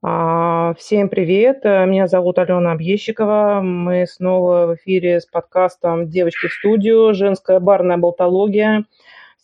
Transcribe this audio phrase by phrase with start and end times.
[0.00, 3.60] А, всем привет, меня зовут Алена Объещикова.
[3.64, 7.14] Мы снова в эфире с подкастом «Девочки в студию.
[7.14, 8.84] Женская барная болтология».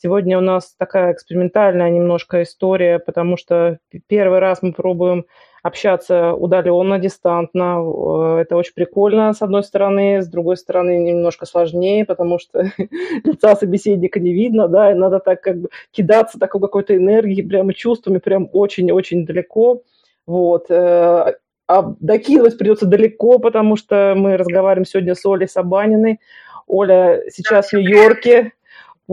[0.01, 5.25] Сегодня у нас такая экспериментальная немножко история, потому что первый раз мы пробуем
[5.65, 7.81] общаться удаленно, дистантно.
[7.81, 10.23] Э, это очень прикольно, с одной стороны.
[10.23, 12.71] С другой стороны, немножко сложнее, потому что
[13.25, 17.75] лица собеседника не видно, да, и надо так как бы кидаться такой какой-то энергией, прямо
[17.75, 19.83] чувствами, прям очень-очень далеко.
[20.27, 20.71] Вот.
[20.71, 21.35] Э,
[21.67, 26.21] а докидывать придется далеко, потому что мы разговариваем сегодня с Олей Сабаниной.
[26.67, 28.53] Оля сейчас в Нью-Йорке.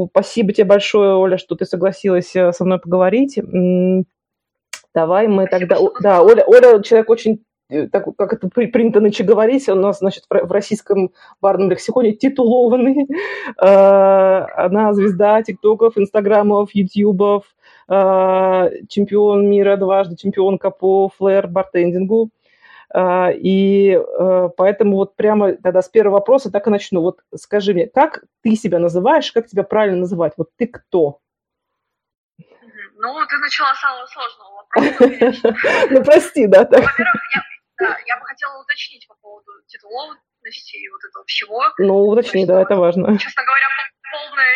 [0.09, 3.39] Спасибо тебе большое, Оля, что ты согласилась э, со мной поговорить.
[4.93, 5.77] Давай мы тогда...
[6.01, 10.23] Да, Оля, Оля человек очень э, так, как это принято нынче говорить, у нас, значит,
[10.29, 13.07] в российском барном лексиконе титулованный.
[13.57, 17.45] Она звезда тиктоков, инстаграмов, ютубов,
[17.87, 22.29] чемпион мира дважды, чемпионка по флэр бартендингу.
[22.95, 23.99] И
[24.57, 27.01] поэтому вот прямо тогда с первого вопроса так и начну.
[27.01, 30.33] Вот скажи мне, как ты себя называешь, как тебя правильно называть?
[30.37, 31.19] Вот ты кто?
[32.37, 35.47] Ну, ты начала с самого сложного вопроса,
[35.89, 36.59] Ну, прости, да.
[36.59, 36.95] Во-первых,
[38.05, 41.63] я бы хотела уточнить по поводу титулованности и вот этого всего.
[41.79, 43.17] Ну, уточни, да, это важно.
[43.17, 43.65] Честно говоря,
[44.11, 44.53] полный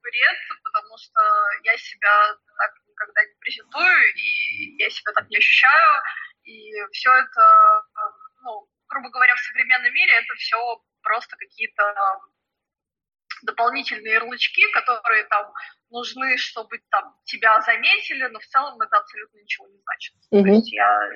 [0.00, 0.38] бред,
[0.72, 1.20] потому что
[1.64, 6.02] я себя так никогда не презентую, и я себя так не ощущаю,
[6.44, 7.82] и все это,
[8.42, 11.94] ну, грубо говоря, в современном мире это все просто какие-то
[13.42, 15.52] дополнительные ярлычки, которые там
[15.90, 20.14] нужны, чтобы там тебя заметили, но в целом это абсолютно ничего не значит.
[20.32, 20.42] Mm-hmm.
[20.42, 21.10] То есть я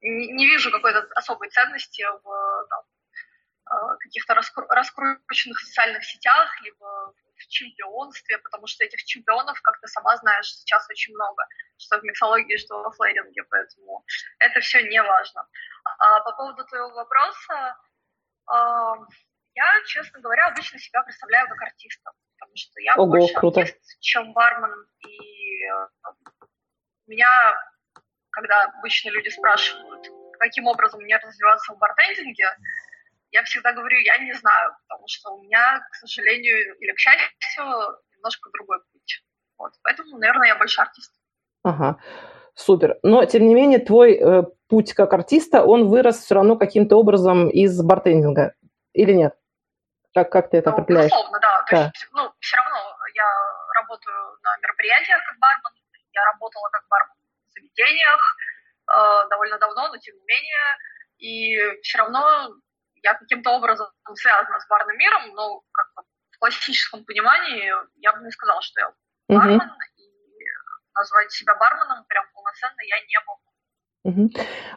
[0.00, 2.97] не, вижу какой-то особой ценности в там, э,
[4.00, 10.16] каких-то раскру- раскрученных социальных сетях, либо в чемпионстве, потому что этих чемпионов, как ты сама
[10.16, 11.44] знаешь, сейчас очень много,
[11.76, 14.04] что в миксологии, что во флейринге, поэтому
[14.38, 15.46] это все не важно.
[15.84, 17.76] А по поводу твоего вопроса,
[19.54, 23.60] я, честно говоря, обычно себя представляю как артиста, потому что я Ого, больше круто.
[23.60, 25.88] артист, чем бармен, и э,
[27.06, 27.56] меня,
[28.30, 30.06] когда обычно люди спрашивают,
[30.38, 32.46] каким образом мне развиваться в бартендинге,
[33.30, 37.64] я всегда говорю, я не знаю, потому что у меня, к сожалению или к счастью,
[38.12, 39.24] немножко другой путь.
[39.58, 41.12] Вот, поэтому, наверное, я больше артист.
[41.62, 41.98] Ага.
[42.54, 42.98] Супер.
[43.02, 47.48] Но, тем не менее, твой э, путь как артиста, он вырос все равно каким-то образом
[47.48, 48.54] из бартендинга,
[48.92, 49.34] или нет?
[50.14, 51.10] Как, как ты это ну, определяешь?
[51.10, 51.64] Безусловно, да.
[51.68, 51.82] То да.
[51.84, 53.30] есть, ну, все равно я
[53.80, 57.14] работаю на мероприятиях как бармен, я работала как бармен
[57.46, 58.36] в заведениях
[58.90, 60.66] э, довольно давно, но тем не менее,
[61.18, 62.54] и все равно
[63.02, 68.24] я каким-то образом связана с барным миром, но как бы в классическом понимании я бы
[68.24, 68.92] не сказала, что я
[69.28, 69.64] бармен, угу.
[69.96, 70.44] и
[70.94, 73.48] назвать себя барменом прям полноценно я не могу.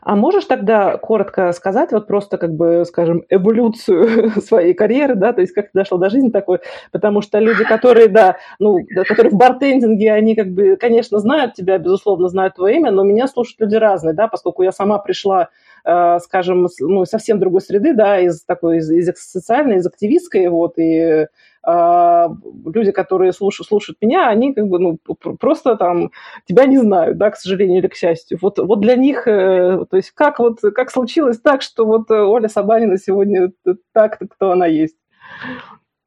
[0.01, 5.41] А можешь тогда коротко сказать, вот просто как бы, скажем, эволюцию своей карьеры, да, то
[5.41, 6.59] есть как ты дошла до жизни такой,
[6.91, 11.77] потому что люди, которые, да, ну, которые в бартендинге, они как бы, конечно, знают тебя,
[11.77, 15.49] безусловно, знают твое имя, но меня слушают люди разные, да, поскольку я сама пришла,
[15.83, 21.27] скажем, ну, совсем другой среды, да, из такой, из, из социальной, из активистской, вот, и
[21.63, 22.29] а,
[22.65, 24.97] люди, которые слушают, слушают меня, они как бы, ну,
[25.39, 26.11] просто там
[26.47, 28.39] тебя не знают, да, к сожалению или к счастью.
[28.41, 32.15] Вот, вот для них, э, то есть как вот, как случилось так, что вот э,
[32.15, 33.51] Оля Сабанина сегодня
[33.93, 34.95] так, кто она есть?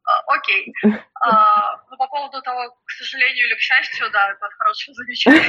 [0.06, 0.72] А, окей.
[1.20, 5.40] А, ну, по поводу того, к сожалению или к счастью, да, это хорошее замечание.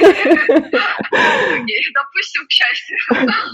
[1.94, 2.96] Допустим, к счастью.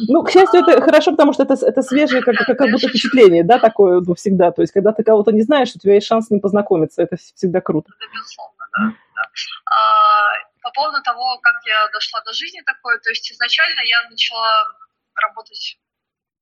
[0.08, 2.36] Ну, к счастью, это хорошо, потому что это, это свежее, как,
[2.70, 4.52] будто впечатление, да, такое всегда.
[4.52, 7.02] То есть, когда ты кого-то не знаешь, у тебя есть шанс с ним познакомиться.
[7.02, 7.92] Это всегда круто.
[7.98, 8.94] Безусловно, да.
[9.16, 9.28] да.
[9.66, 10.32] А,
[10.62, 14.68] по поводу того, как я дошла до жизни такой, то есть изначально я начала
[15.16, 15.78] работать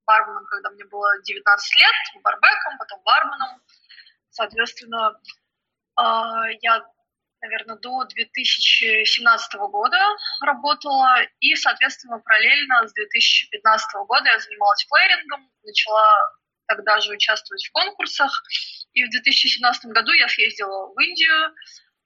[0.07, 3.61] барменом, когда мне было 19 лет, барбеком, потом барменом.
[4.41, 5.21] Соответственно,
[5.97, 6.83] а, я,
[7.43, 9.99] наверное, до 2017 года
[10.41, 16.11] работала, и, соответственно, параллельно с 2015 года я занималась плеерингом, начала
[16.69, 18.33] тогда же участвовать в конкурсах,
[18.95, 21.55] и в 2017 году я съездила в Индию,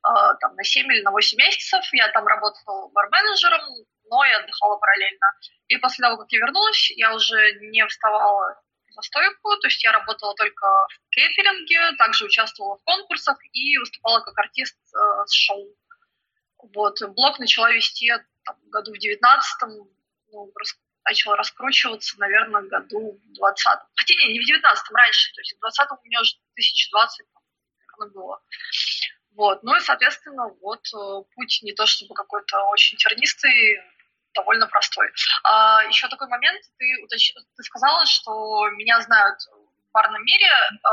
[0.02, 3.62] а, там, на 7 или на 8 месяцев, я там работала бар-менеджером,
[4.10, 5.26] но я отдыхала параллельно.
[5.68, 8.60] И после того, как я вернулась, я уже не вставала
[8.94, 14.20] за стойку, то есть я работала только в кейтеринге, также участвовала в конкурсах и выступала
[14.20, 15.76] как артист э, с шоу.
[16.58, 18.10] Вот, блог начала вести
[18.44, 19.88] там, году в 19-м,
[20.32, 20.74] ну, рас,
[21.04, 23.86] начала раскручиваться, наверное, году в 20-м.
[23.96, 27.26] Хотя не, не в 19-м, раньше, то есть в 20-м у меня уже 2020
[27.98, 28.42] наверное, было.
[29.32, 33.80] Вот, ну и, соответственно, вот э, путь не то чтобы какой-то очень тернистый,
[34.34, 35.10] довольно простой.
[35.44, 37.32] А, еще такой момент, ты, уточ...
[37.34, 40.48] ты сказала, что меня знают в барном мире.
[40.82, 40.90] А,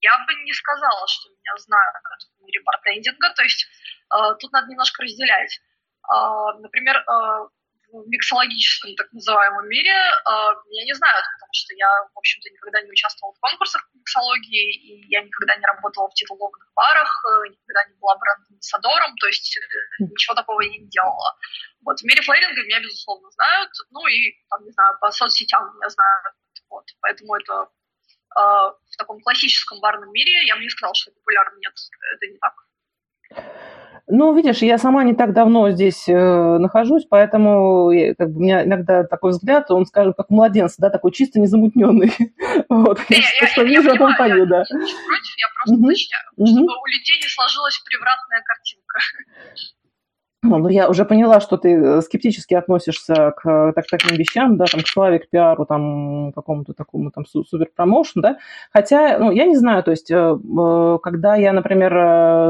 [0.00, 1.94] я бы не сказала, что меня знают
[2.38, 3.66] в мире бартендинга, то есть
[4.08, 5.60] а, тут надо немножко разделять.
[6.08, 7.48] А, например, а,
[7.92, 9.92] в миксологическом так называемом мире
[10.70, 14.74] меня не знают, потому что я, в общем-то, никогда не участвовала в конкурсах по миксологии,
[14.76, 19.56] и я никогда не работала в титулованных барах, э, никогда не была бренд-амбассадором, то есть
[19.56, 21.36] э, ничего такого я не делала.
[21.84, 25.88] Вот, в мире флейринга меня, безусловно, знают, ну и, там, не знаю, по соцсетям меня
[25.88, 26.34] знают,
[26.68, 27.68] вот, поэтому это
[28.36, 31.74] э, в таком классическом барном мире я бы не сказала, что популярно, нет,
[32.14, 33.59] это не так.
[34.10, 38.40] Ну, видишь, я сама не так давно здесь э, нахожусь, поэтому я, как бы, у
[38.40, 42.12] меня иногда такой взгляд, он, скажем, как младенца, да, такой чисто незамутненный.
[42.68, 44.58] вот, я, я, что я, вижу, я, я пою, да.
[44.58, 46.46] Я против, я просто уточняю, угу.
[46.46, 48.98] чтобы у людей не сложилась превратная картинка.
[50.42, 54.64] Ну, я уже поняла, что ты э, скептически относишься к э, так, таким вещам, да,
[54.64, 58.38] там, к славе, к пиару, там, какому-то такому там супер промоушен, да.
[58.72, 60.38] Хотя, ну, я не знаю, то есть, э,
[61.02, 61.92] когда я, например,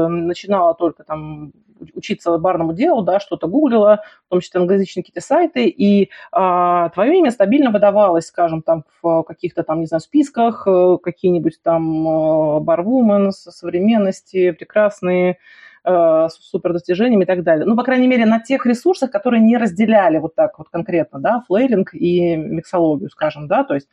[0.07, 1.51] начинала только там
[1.93, 7.17] учиться барному делу, да, что-то гуглила, в том числе англоязычные какие-то сайты, и а, твое
[7.17, 10.67] имя стабильно выдавалось, скажем, там в каких-то там, не знаю, списках,
[11.01, 15.39] какие-нибудь там барвумен, современности, прекрасные,
[15.83, 17.65] э, супер достижениями и так далее.
[17.65, 21.43] Ну, по крайней мере, на тех ресурсах, которые не разделяли вот так вот конкретно, да,
[21.47, 23.87] флейлинг и миксологию, скажем, да, то есть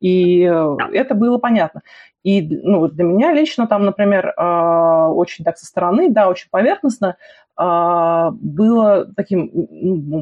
[0.00, 1.82] и э, это было понятно.
[2.22, 7.16] И ну, для меня лично там, например, э, очень так со стороны, да, очень поверхностно,
[7.58, 9.50] было таким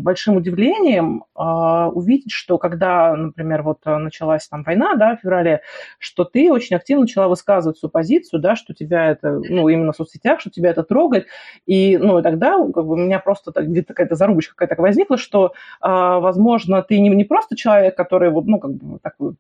[0.03, 5.61] большим удивлением а, увидеть, что когда, например, вот началась там война, да, в феврале,
[5.99, 9.97] что ты очень активно начала высказывать свою позицию, да, что тебя это, ну, именно в
[9.97, 11.27] соцсетях, что тебя это трогает,
[11.67, 15.53] и, ну, и тогда как бы у меня просто где-то какая-то зарубочка какая-то возникла, что,
[15.81, 19.35] а, возможно, ты не, не просто человек, который вот, ну, как бы такой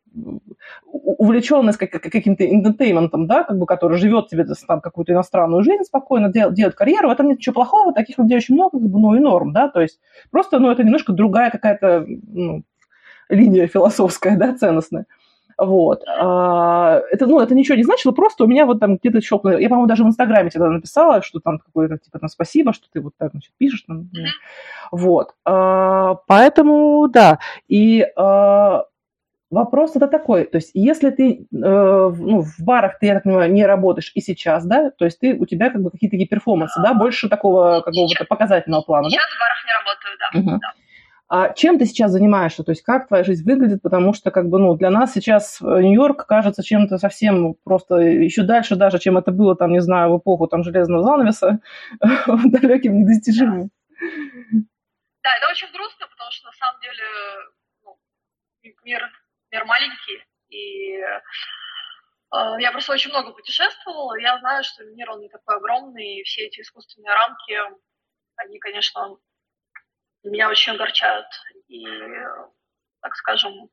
[0.84, 6.54] увлеченный каким-то интертейментом, да, как бы, который живет тебе там какую-то иностранную жизнь спокойно, делает,
[6.54, 9.14] делает карьеру, в этом нет ничего плохого, здорово, таких людей очень много, как бы, ну
[9.14, 10.00] и норм, да, то есть
[10.30, 12.62] просто, ну, это немножко другая какая-то ну,
[13.28, 15.06] линия философская, да, ценностная.
[15.58, 16.02] Вот.
[16.06, 19.58] А, это, ну, это ничего не значило, просто у меня вот там где-то щелкнуло.
[19.58, 23.00] Я, по-моему, даже в Инстаграме тогда написала, что там какое-то, типа, там, спасибо, что ты
[23.00, 23.84] вот так, значит, пишешь.
[23.86, 24.10] Там,
[24.92, 25.34] вот.
[25.46, 27.38] А, поэтому, да.
[27.68, 28.84] И а,
[29.50, 33.52] Вопрос это такой, то есть если ты э, ну, в барах, ты, я так понимаю,
[33.52, 36.80] не работаешь и сейчас, да, то есть ты, у тебя как бы какие-то такие перформансы,
[36.82, 39.36] да, больше такого какого-то показательного плана, сейчас да?
[39.36, 40.52] в барах не работаю, да.
[40.52, 40.60] Угу.
[40.60, 40.72] да.
[41.28, 42.62] А чем ты сейчас занимаешься?
[42.62, 43.82] То есть как твоя жизнь выглядит?
[43.82, 48.42] Потому что как бы, ну, для нас сейчас э, Нью-Йорк кажется чем-то совсем просто еще
[48.44, 51.58] дальше даже, чем это было, там, не знаю, в эпоху там железного занавеса,
[52.26, 53.70] далеким, недостижимым.
[54.12, 57.04] Да, это очень грустно, потому что на самом деле
[57.84, 57.96] ну,
[58.84, 59.02] мир
[59.56, 61.20] мир маленький, и э,
[62.60, 66.42] я просто очень много путешествовала, я знаю, что мир, он не такой огромный, и все
[66.42, 67.58] эти искусственные рамки,
[68.36, 69.16] они, конечно,
[70.22, 71.26] меня очень огорчают.
[71.68, 71.84] И,
[73.00, 73.70] так скажем,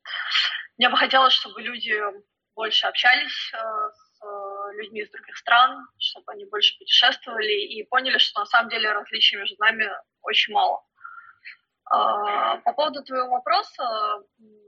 [0.78, 2.00] мне бы хотелось, чтобы люди
[2.56, 4.22] больше общались э, с
[4.78, 9.38] людьми из других стран, чтобы они больше путешествовали и поняли, что на самом деле различий
[9.38, 9.90] между нами
[10.22, 10.86] очень мало.
[11.86, 14.24] А, по поводу твоего вопроса,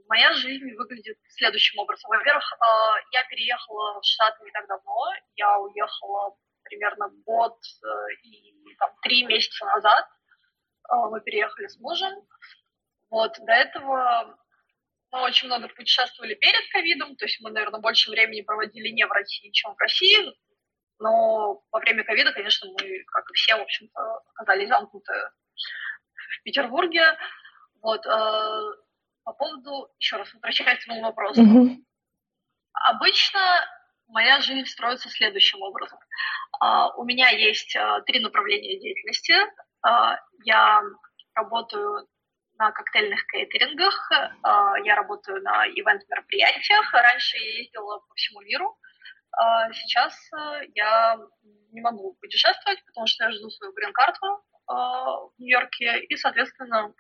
[0.08, 2.10] моя жизнь выглядит следующим образом.
[2.10, 5.14] Во-первых, а, я переехала в Штаты не так давно.
[5.36, 10.08] Я уехала примерно год э, и там, три месяца назад.
[10.90, 12.28] А, мы переехали с мужем.
[13.10, 14.38] Вот, до этого
[15.12, 19.12] мы очень много путешествовали перед ковидом, то есть мы, наверное, больше времени проводили не в
[19.12, 20.34] России, чем в России.
[21.00, 25.14] Но во время ковида, конечно, мы, как и все, в общем-то, оказались замкнуты
[26.30, 27.04] в Петербурге.
[27.82, 28.62] Вот, э,
[29.24, 31.42] по поводу, еще раз возвращаясь к моему вопросу.
[31.42, 31.78] Mm-hmm.
[32.74, 33.40] Обычно
[34.08, 36.00] моя жизнь строится следующим образом.
[36.64, 39.34] Uh, у меня есть uh, три направления деятельности.
[39.86, 40.82] Uh, я
[41.34, 42.08] работаю
[42.58, 44.10] на коктейльных кейтерингах,
[44.86, 46.94] я работаю на ивент-мероприятиях.
[46.94, 48.78] Раньше я ездила по всему миру.
[49.74, 50.18] Сейчас
[50.74, 51.18] я
[51.74, 56.94] не могу путешествовать, потому что я жду свою грин-карту в Нью-Йорке, и, соответственно,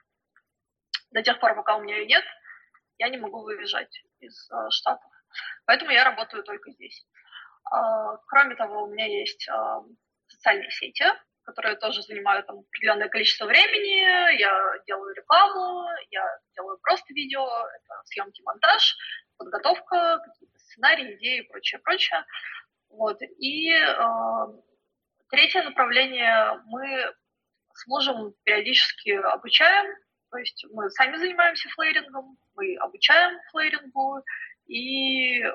[1.11, 2.23] до тех пор, пока у меня ее нет,
[2.97, 5.09] я не могу выезжать из э, Штатов.
[5.65, 7.05] Поэтому я работаю только здесь.
[7.73, 9.53] Э, кроме того, у меня есть э,
[10.27, 11.05] социальные сети,
[11.43, 14.37] которые тоже занимают там, определенное количество времени.
[14.39, 18.95] Я делаю рекламу, я делаю просто видео, это съемки, монтаж,
[19.37, 22.25] подготовка, какие-то сценарии, идеи и прочее, прочее.
[22.89, 23.21] Вот.
[23.21, 24.03] И э,
[25.29, 27.13] третье направление мы
[27.75, 29.85] с мужем периодически обучаем
[30.31, 34.23] То есть мы сами занимаемся флейрингом, мы обучаем флейрингу
[34.67, 35.53] и э,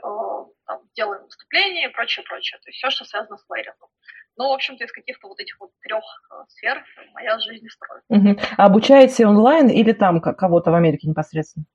[0.67, 2.61] там, делаем выступления и прочее, прочее.
[2.63, 3.89] То есть все, что связано с флейрингом.
[4.37, 8.05] Ну, в общем-то, из каких-то вот этих вот трех э, сфер моя жизнь строит.
[8.09, 8.41] Угу.
[8.57, 11.67] А обучаете онлайн или там кого-то в Америке непосредственно?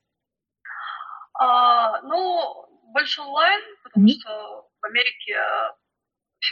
[1.34, 5.38] А, ну, больше онлайн, потому mm что в Америке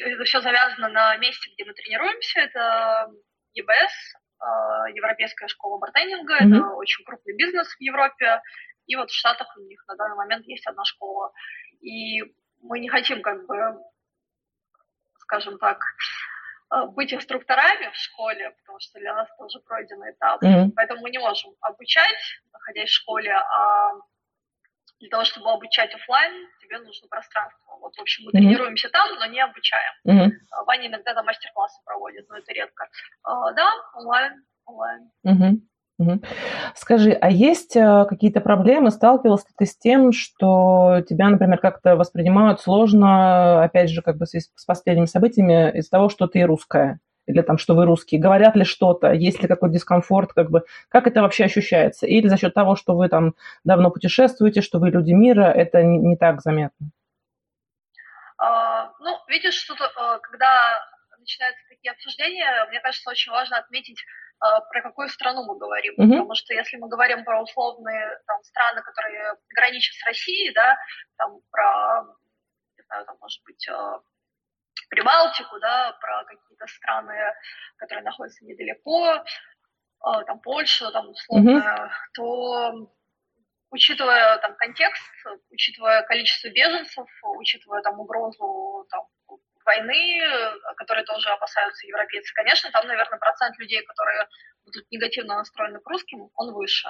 [0.02, 2.40] это все завязано на месте, где мы тренируемся.
[2.42, 3.12] Это
[3.54, 6.36] ЕБС, а, Европейская школа бартендинга.
[6.44, 8.42] mm Это очень крупный бизнес в Европе.
[8.88, 11.32] И вот в Штатах у них на данный момент есть одна школа.
[11.82, 12.22] И
[12.62, 13.58] мы не хотим как бы,
[15.20, 15.80] скажем так,
[16.70, 20.42] а, быть инструкторами в школе, потому что для нас тоже пройденный этап.
[20.44, 20.72] Mm-hmm.
[20.76, 23.92] Поэтому мы не можем обучать, находясь в школе, а
[25.04, 26.32] для того, чтобы обучать офлайн,
[26.62, 27.76] тебе нужно пространство.
[27.82, 28.42] Вот, в общем, мы mm-hmm.
[28.42, 29.94] тренируемся там, но не обучаем.
[30.08, 30.32] Mm-hmm.
[30.66, 32.88] Ваня иногда там мастер-классы проводит, но это редко.
[33.24, 35.12] А, да, онлайн, онлайн.
[35.28, 36.26] Mm-hmm.
[36.76, 38.92] Скажи, а есть а, какие-то проблемы?
[38.92, 44.32] Сталкивался ты с тем, что тебя, например, как-то воспринимают сложно, опять же, как бы с,
[44.32, 47.02] с последними событиями, из-за того, что ты русская?
[47.26, 51.08] Или там, что вы русские, говорят ли что-то, есть ли какой-то дискомфорт, как бы, как
[51.08, 52.06] это вообще ощущается?
[52.06, 55.98] Или за счет того, что вы там давно путешествуете, что вы люди мира, это не,
[56.00, 56.90] не так заметно?
[58.38, 60.82] А, ну, видишь, что а, когда
[61.18, 63.98] начинаются такие обсуждения, мне кажется, очень важно отметить,
[64.40, 65.94] а, про какую страну мы говорим.
[65.94, 66.10] Mm-hmm.
[66.10, 70.78] Потому что если мы говорим про условные там, страны, которые граничат с Россией, да,
[71.18, 72.04] там про,
[72.78, 74.02] не знаю, там, может быть, а,
[74.90, 77.16] Прибалтику, да, про какие-то страны,
[77.78, 79.24] которые находятся недалеко,
[80.02, 81.90] а, там Польша, там условно, mm-hmm.
[82.14, 82.90] то
[83.72, 85.04] учитывая там контекст,
[85.50, 89.08] учитывая количество беженцев, учитывая там угрозу там,
[89.66, 90.20] войны,
[90.78, 94.28] которые тоже опасаются европейцы, конечно, там, наверное, процент людей, которые
[94.66, 96.90] будут негативно настроены к русским, он выше.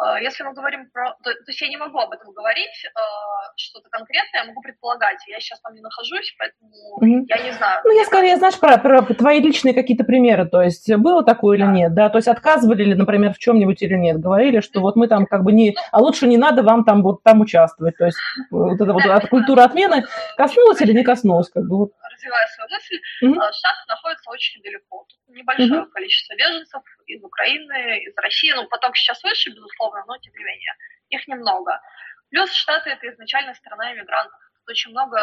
[0.00, 1.10] А, если мы говорим про...
[1.22, 5.18] То, то есть я не могу об этом говорить, а, что-то конкретное, я могу предполагать.
[5.28, 6.70] Я сейчас там не нахожусь, поэтому
[7.02, 7.24] mm-hmm.
[7.28, 7.82] я не знаю.
[7.84, 10.46] Ну, я скорее, знаешь, про, про твои личные какие-то примеры.
[10.46, 11.64] То есть было такое да.
[11.64, 12.08] или нет, да?
[12.08, 14.20] То есть отказывали ли, например, в чем-нибудь или нет?
[14.20, 15.76] Говорили, что вот мы там как бы не...
[15.92, 17.96] А лучше не надо вам там вот там участвовать.
[17.98, 18.18] То есть
[18.50, 20.04] вот эта вот от культуры отмены
[20.36, 21.50] коснулась или не коснулась?
[21.50, 21.92] Как бы вот.
[22.10, 23.52] Развивая свою мысль, mm-hmm.
[23.52, 25.04] Штаты находятся очень далеко.
[25.08, 25.90] Тут небольшое mm-hmm.
[25.92, 26.82] количество беженцев
[27.14, 28.52] из Украины, из России.
[28.52, 30.74] Ну, поток сейчас выше, безусловно, но тем не менее,
[31.10, 31.80] их немного.
[32.30, 34.38] Плюс Штаты– это изначально страна иммигрантов.
[34.54, 35.18] Тут очень много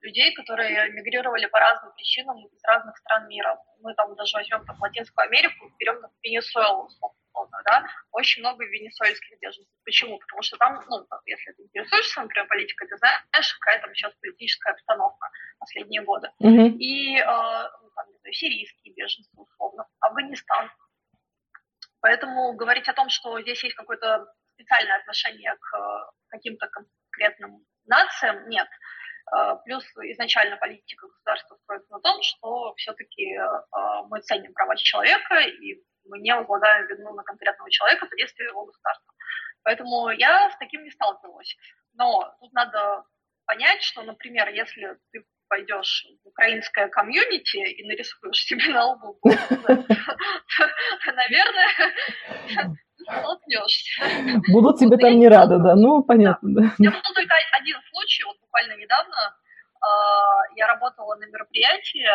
[0.00, 3.58] людей, которые мигрировали по разным причинам из разных стран мира.
[3.80, 9.38] Мы там даже возьмем там, Латинскую Америку, берем там, Венесуэлу, условно, да, очень много венесуэльских
[9.40, 9.72] беженцев.
[9.84, 10.18] Почему?
[10.18, 14.72] Потому что там, ну, если ты интересуешься, например, политикой, ты знаешь, какая там сейчас политическая
[14.72, 16.30] обстановка последние годы.
[16.42, 16.76] Mm-hmm.
[16.78, 20.70] И, э, ну, там, знаю, сирийские беженцы, условно, Афганистан.
[22.04, 28.46] Поэтому говорить о том, что здесь есть какое-то специальное отношение к э, каким-то конкретным нациям,
[28.50, 28.68] нет.
[29.34, 29.82] Э, плюс
[30.12, 33.46] изначально политика государства строится на том, что все-таки э,
[34.10, 38.66] мы ценим права человека, и мы не возлагаем вину на конкретного человека по действию его
[38.66, 39.14] государства.
[39.62, 41.56] Поэтому я с таким не сталкивалась.
[41.94, 43.04] Но тут надо
[43.46, 49.16] понять, что, например, если ты пойдешь в украинское комьюнити и нарисуешь себе на лбу,
[51.14, 51.68] наверное,
[52.98, 54.02] столкнешься.
[54.50, 55.76] Будут тебе там не рады, да?
[55.76, 56.62] Ну, понятно, да.
[56.78, 59.36] Я был только один случай, вот буквально недавно
[59.80, 62.08] а, я работала на мероприятии,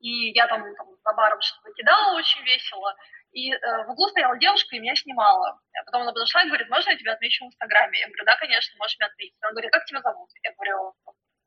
[0.00, 2.92] и я там, там за баром что-то кидала очень весело,
[3.32, 5.58] и э, в углу стояла девушка и меня снимала.
[5.78, 7.98] А потом она подошла и говорит, можно я тебя отмечу в Инстаграме?
[7.98, 9.36] Я говорю, да, конечно, можешь меня отметить.
[9.40, 10.30] Она говорит, как тебя зовут?
[10.42, 10.94] Я говорю,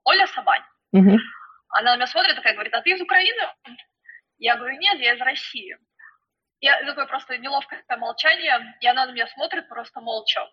[0.03, 0.63] Оля Сабань.
[0.93, 1.17] Угу.
[1.69, 3.41] Она на меня смотрит такая, говорит, а ты из Украины?
[4.37, 5.77] Я говорю, нет, я из России.
[6.59, 10.49] Я такое просто неловкое молчание, и она на меня смотрит просто молча.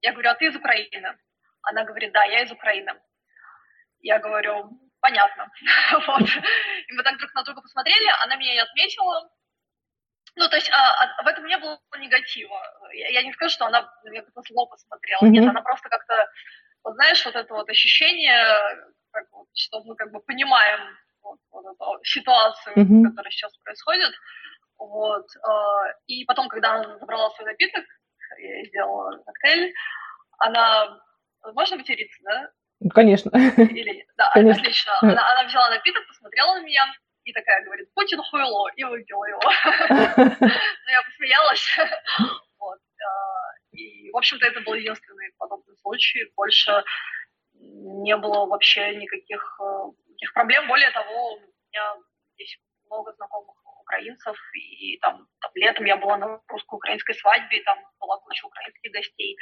[0.00, 1.16] Я говорю, а ты из Украины?
[1.62, 2.92] Она говорит, да, я из Украины.
[4.00, 5.50] Я говорю, понятно.
[6.06, 6.22] вот.
[6.88, 9.30] И мы так друг на друга посмотрели, она меня не отметила.
[10.36, 12.60] Ну, то есть а, а, в этом не было негатива.
[12.92, 15.20] Я, я не скажу, что она меня как-то зло посмотрела.
[15.22, 15.28] Mm-hmm.
[15.28, 16.28] Нет, она просто как-то,
[16.82, 18.44] вот знаешь, вот это вот ощущение,
[19.14, 20.80] как что мы как бы понимаем
[21.22, 23.08] вот, вот эту ситуацию, mm-hmm.
[23.10, 24.12] которая сейчас происходит.
[24.78, 25.26] Вот.
[25.36, 27.84] Э, и потом, когда она забрала свой напиток,
[28.38, 29.72] я сделала коктейль,
[30.38, 31.00] она...
[31.54, 32.50] Можно материться, да?
[32.92, 33.30] Конечно.
[33.56, 34.06] Или...
[34.16, 34.62] Да, Конечно.
[34.62, 34.92] отлично.
[35.00, 36.86] Она, она взяла напиток, посмотрела на меня
[37.24, 39.40] и такая говорит, Путин хуйло, и выпила его.
[40.16, 41.78] Ну, я посмеялась.
[42.58, 42.78] Вот.
[42.78, 46.32] Э, и, в общем-то, это был единственный подобный случай.
[46.34, 46.82] Больше
[48.04, 49.64] не было вообще никаких, э,
[50.08, 50.68] никаких проблем.
[50.68, 51.96] Более того, у меня
[52.34, 57.78] здесь много знакомых украинцев, и там, там летом я была на русско-украинской свадьбе, и там
[58.00, 59.36] была куча украинских гостей,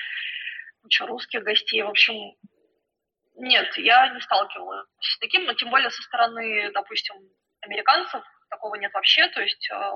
[0.82, 1.82] куча русских гостей.
[1.82, 2.14] В общем,
[3.36, 7.16] нет, я не сталкивалась с таким, но тем более со стороны, допустим,
[7.60, 9.92] американцев такого нет вообще, то есть э,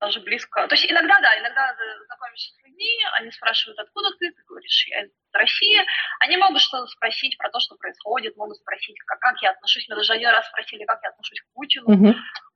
[0.00, 0.66] даже близко.
[0.68, 1.74] То есть иногда, да, иногда
[2.06, 5.80] знакомишься с людьми, они спрашивают, откуда ты, ты говоришь, я из России.
[6.20, 9.88] Они могут что-то спросить про то, что происходит, могут спросить, как, как я отношусь.
[9.88, 11.88] Меня даже один раз спросили, как я отношусь к Путину.
[11.88, 12.14] Mm-hmm.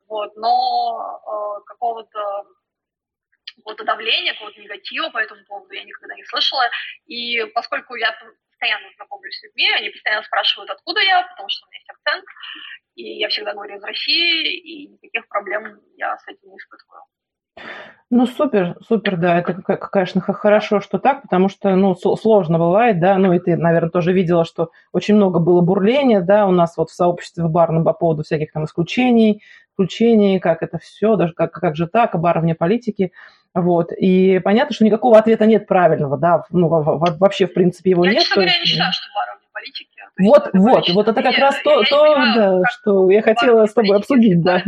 [0.08, 2.44] Вот, но э, какого-то
[3.56, 6.64] какого-то давления, какого-то негатива по этому поводу я никогда не слышала.
[7.06, 8.16] И поскольку я
[8.58, 12.24] постоянно знакомлюсь с людьми, они постоянно спрашивают, откуда я, потому что у меня есть акцент,
[12.94, 17.02] и я всегда говорю из России, и никаких проблем я с этим не испытываю.
[18.10, 23.18] Ну, супер, супер, да, это, конечно, хорошо, что так, потому что, ну, сложно бывает, да,
[23.18, 26.88] ну, и ты, наверное, тоже видела, что очень много было бурления, да, у нас вот
[26.88, 29.42] в сообществе в барном по поводу всяких там исключений,
[29.74, 33.12] включений, как это все, даже как, как же так, а бар вне политики,
[33.52, 38.12] вот, и понятно, что никакого ответа нет правильного, да, ну, вообще, в принципе, его я,
[38.12, 38.20] нет.
[38.20, 39.98] Я, честно говоря, не считаю, что бар вне политики.
[40.18, 44.40] Вот, вот, вот это как раз то, то да, что я хотела с тобой обсудить,
[44.40, 44.62] да.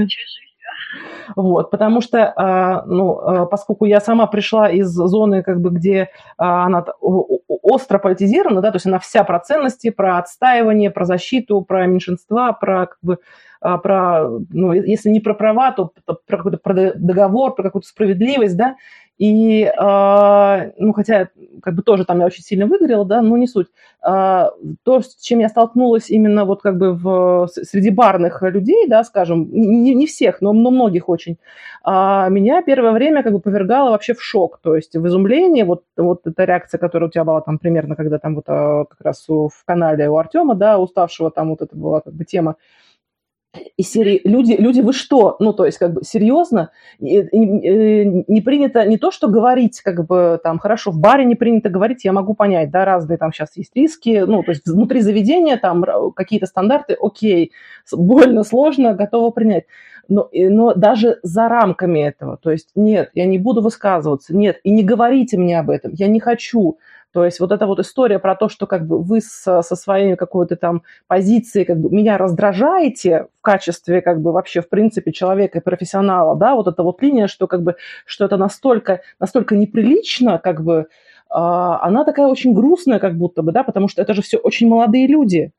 [1.36, 6.10] Вот, потому что, а, ну, а, поскольку я сама пришла из зоны, как бы, где
[6.36, 11.62] а, она остро политизирована, да, то есть она вся про ценности, про отстаивание, про защиту,
[11.62, 13.18] про меньшинства, про, как бы,
[13.60, 15.92] про, ну, если не про права, то
[16.26, 16.58] про какой-то
[16.96, 18.76] договор, про какую-то справедливость, да,
[19.20, 21.28] и, э, ну, хотя,
[21.62, 23.66] как бы тоже там я очень сильно выгорела, да, но не суть.
[24.02, 24.46] Э,
[24.82, 29.46] то, с чем я столкнулась именно вот как бы в, среди барных людей, да, скажем,
[29.52, 31.36] не, не всех, но, но многих очень,
[31.86, 31.90] э,
[32.30, 36.22] меня первое время как бы повергало вообще в шок, то есть в изумление, вот, вот
[36.26, 40.08] эта реакция, которая у тебя была там примерно, когда там вот как раз в канале
[40.08, 42.56] у Артема, да, уставшего, там вот это была как бы тема,
[43.76, 45.36] и серии люди, люди, вы что?
[45.40, 46.70] Ну, то есть, как бы, серьезно?
[47.00, 52.04] Не принято не то, что говорить, как бы, там, хорошо, в баре не принято говорить,
[52.04, 55.84] я могу понять, да, разные там сейчас есть риски, ну, то есть, внутри заведения там
[56.14, 57.52] какие-то стандарты, окей,
[57.92, 59.64] больно, сложно, готова принять.
[60.08, 64.70] Но, но даже за рамками этого, то есть, нет, я не буду высказываться, нет, и
[64.70, 66.78] не говорите мне об этом, я не хочу,
[67.12, 70.14] то есть вот эта вот история про то, что как бы вы со, со своей
[70.14, 75.58] какой-то там позиции как бы меня раздражаете в качестве как бы вообще в принципе человека
[75.58, 80.38] и профессионала, да, вот эта вот линия, что как бы, что это настолько, настолько неприлично,
[80.38, 80.86] как бы,
[81.28, 84.68] а, она такая очень грустная, как будто бы, да, потому что это же все очень
[84.68, 85.52] молодые люди,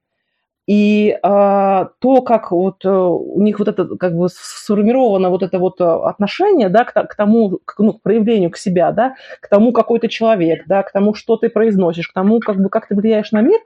[0.72, 5.60] и а, то, как вот а, у них вот это как бы сформировано вот это
[5.60, 9.50] вот а, отношение, да, к, к тому, к, ну, к проявлению к себя, да, к
[9.50, 12.88] тому, какой ты человек, да, к тому, что ты произносишь, к тому, как бы, как
[12.88, 13.60] ты влияешь на мир,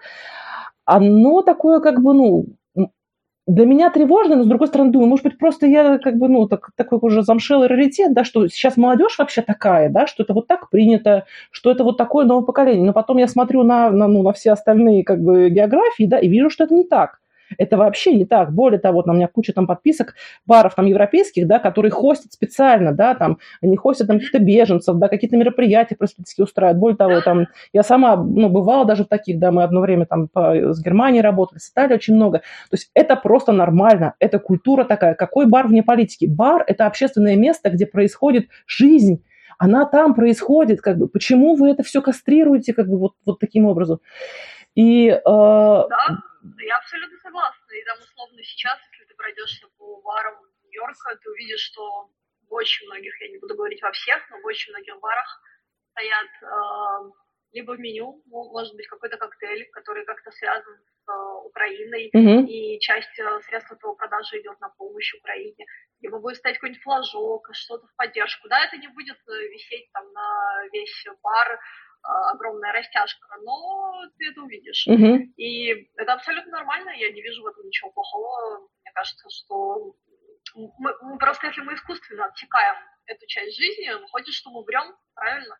[0.83, 2.45] оно такое, как бы, ну,
[3.47, 6.47] для меня тревожно, но с другой стороны думаю, может быть, просто я как бы, ну,
[6.47, 10.47] так, такой уже замшелый раритет, да, что сейчас молодежь вообще такая, да, что это вот
[10.47, 12.85] так принято, что это вот такое новое поколение.
[12.85, 16.27] Но потом я смотрю на, на, ну, на все остальные как бы географии, да, и
[16.27, 17.19] вижу, что это не так.
[17.57, 18.53] Это вообще не так.
[18.53, 20.15] Более того, вот, у меня куча там подписок
[20.45, 25.07] баров там европейских, да, которые хостят специально, да, там, они хостят там каких-то беженцев, да,
[25.07, 26.79] какие-то мероприятия просветительские устраивают.
[26.79, 30.27] Более того, там, я сама, ну, бывала даже в таких, да, мы одно время там
[30.27, 32.39] по, с Германией работали, с Италией очень много.
[32.39, 35.15] То есть это просто нормально, это культура такая.
[35.15, 36.25] Какой бар вне политики?
[36.25, 39.23] Бар– это общественное место, где происходит жизнь,
[39.57, 43.65] она там происходит, как бы, почему вы это все кастрируете, как бы, вот, вот таким
[43.65, 43.99] образом?
[44.75, 45.87] И, э, да,
[46.59, 47.73] я абсолютно согласна.
[47.73, 52.09] И там условно сейчас, если ты пройдешься по барам Нью-Йорка, ты увидишь, что
[52.47, 55.41] в очень многих, я не буду говорить во всех, но в очень многих барах
[55.91, 57.11] стоят э,
[57.55, 62.45] либо в меню, может быть, какой-то коктейль, который как-то связан с э, Украиной, mm-hmm.
[62.47, 65.65] и часть э, средств этого продажи идет на помощь Украине.
[66.01, 68.49] Либо будет стоять какой-нибудь флажок, что-то в поддержку.
[68.49, 71.59] Да, это не будет э, висеть там на весь бар, а,
[72.31, 74.87] огромная растяжка, но ты это увидишь.
[74.87, 75.17] Uh-huh.
[75.37, 78.67] И это абсолютно нормально, я не вижу в этом ничего плохого.
[78.81, 79.95] Мне кажется, что
[80.55, 82.75] мы, мы просто если мы искусственно отсекаем
[83.07, 85.57] эту часть жизни, выходит, что мы врем, правильно?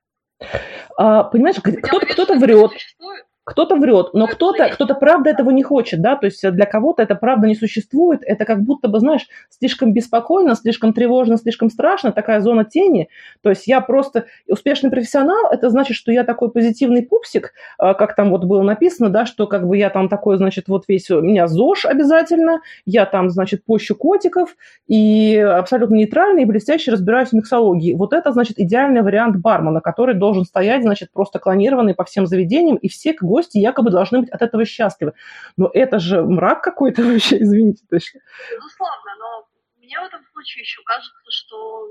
[0.98, 2.72] А, понимаешь, кто-то, кто-то врет.
[2.72, 3.26] Существует.
[3.46, 7.14] Кто-то врет, но кто-то, кто-то правда этого не хочет, да, то есть для кого-то это
[7.14, 12.42] правда не существует, это как будто бы, знаешь, слишком беспокойно, слишком тревожно, слишком страшно, такая
[12.42, 13.08] зона тени,
[13.44, 18.16] то есть я просто успешный профессионал, это значит, что я такой позитивный пупсик, а, как
[18.16, 21.22] там вот было написано, да, что как бы я там такой, значит, вот весь, у
[21.22, 24.56] меня ЗОЖ обязательно, я там, значит, пощу котиков
[24.88, 27.94] и абсолютно нейтральный и блестяще разбираюсь в миксологии.
[27.94, 32.78] Вот это, значит, идеальный вариант бармена, который должен стоять, значит, просто клонированный по всем заведениям,
[32.78, 35.14] и все гости якобы должны быть от этого счастливы.
[35.58, 37.84] Но это же мрак какой-то вообще, извините.
[37.90, 41.88] Безусловно, но мне в этом случае еще кажется, что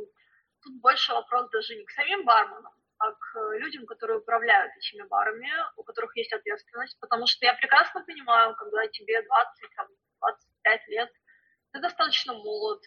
[0.62, 5.50] тут больше вопрос даже не к самим барменам, а к людям, которые управляют этими барами,
[5.76, 9.86] у которых есть ответственность, потому что я прекрасно понимаю, когда тебе 20, там,
[10.20, 11.10] 25 лет,
[11.72, 12.82] ты достаточно молод,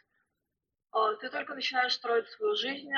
[0.91, 2.91] а, ты только начинаешь строить свою жизнь.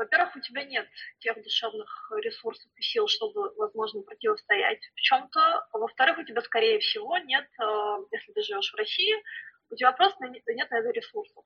[0.00, 5.66] Во-первых, у тебя нет тех душевных ресурсов и сил, чтобы, возможно, противостоять в чем-то.
[5.74, 9.14] Во-вторых, у тебя, скорее всего, нет, а, если ты живешь в России,
[9.70, 11.44] у тебя просто нет на это ресурсов.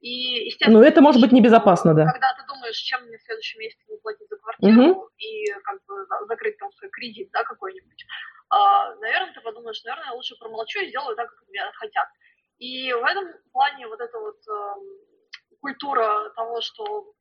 [0.00, 2.06] И, естественно, Но это может быть небезопасно, да.
[2.10, 5.10] Когда ты думаешь, чем мне в следующем месяце выплатить за квартиру угу.
[5.18, 8.06] и как бы закрыть там свой кредит, да, какой-нибудь,
[8.48, 12.08] а, наверное, ты подумаешь, наверное, я лучше промолчу и сделаю так, как меня хотят.
[12.56, 17.12] И в этом плане вот эта вот э, культура того, что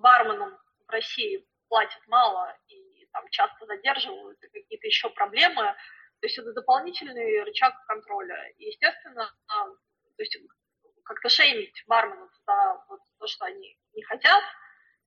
[0.00, 5.74] барменам в России платят мало и там часто задерживают, и какие-то еще проблемы,
[6.20, 8.50] то есть это дополнительный рычаг контроля.
[8.58, 10.36] И, естественно, то есть
[11.04, 14.44] как-то шеймить барменов за вот то, что они не хотят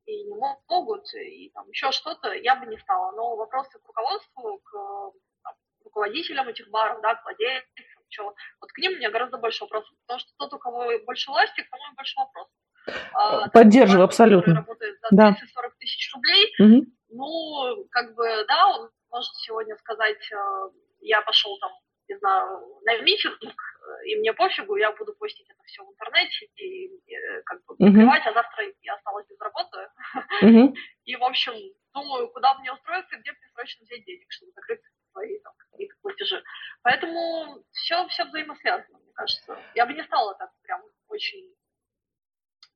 [0.06, 3.12] и не могут, и там еще что-то, я бы не стала.
[3.14, 4.72] Но вопросы к руководству, к
[5.44, 5.54] там,
[5.84, 9.96] руководителям этих баров, да, к владельцам, что, вот к ним у меня гораздо больше вопросов,
[10.02, 12.54] потому что тот, у кого больше власти, к тому больше вопросов.
[13.14, 14.56] А, Поддерживаю абсолютно.
[14.56, 15.36] Работает за 30-40 да.
[15.80, 16.86] тысяч рублей, угу.
[17.10, 20.70] ну, как бы, да, он может сегодня сказать, э,
[21.02, 21.72] я пошел там,
[22.10, 23.56] не знаю, на митинг,
[24.06, 27.76] и мне пофигу, я буду постить это все в интернете и, и э, как бы
[27.76, 29.78] прикрывать, а завтра я осталась без работы.
[30.42, 30.74] Mm-hmm.
[31.06, 31.54] И, в общем,
[31.94, 34.80] думаю, куда мне устроиться, где мне срочно взять денег, чтобы закрыть
[35.12, 36.44] свои там, какие-то платежи.
[36.82, 39.58] Поэтому все, все взаимосвязано, мне кажется.
[39.76, 41.54] Я бы не стала так прям очень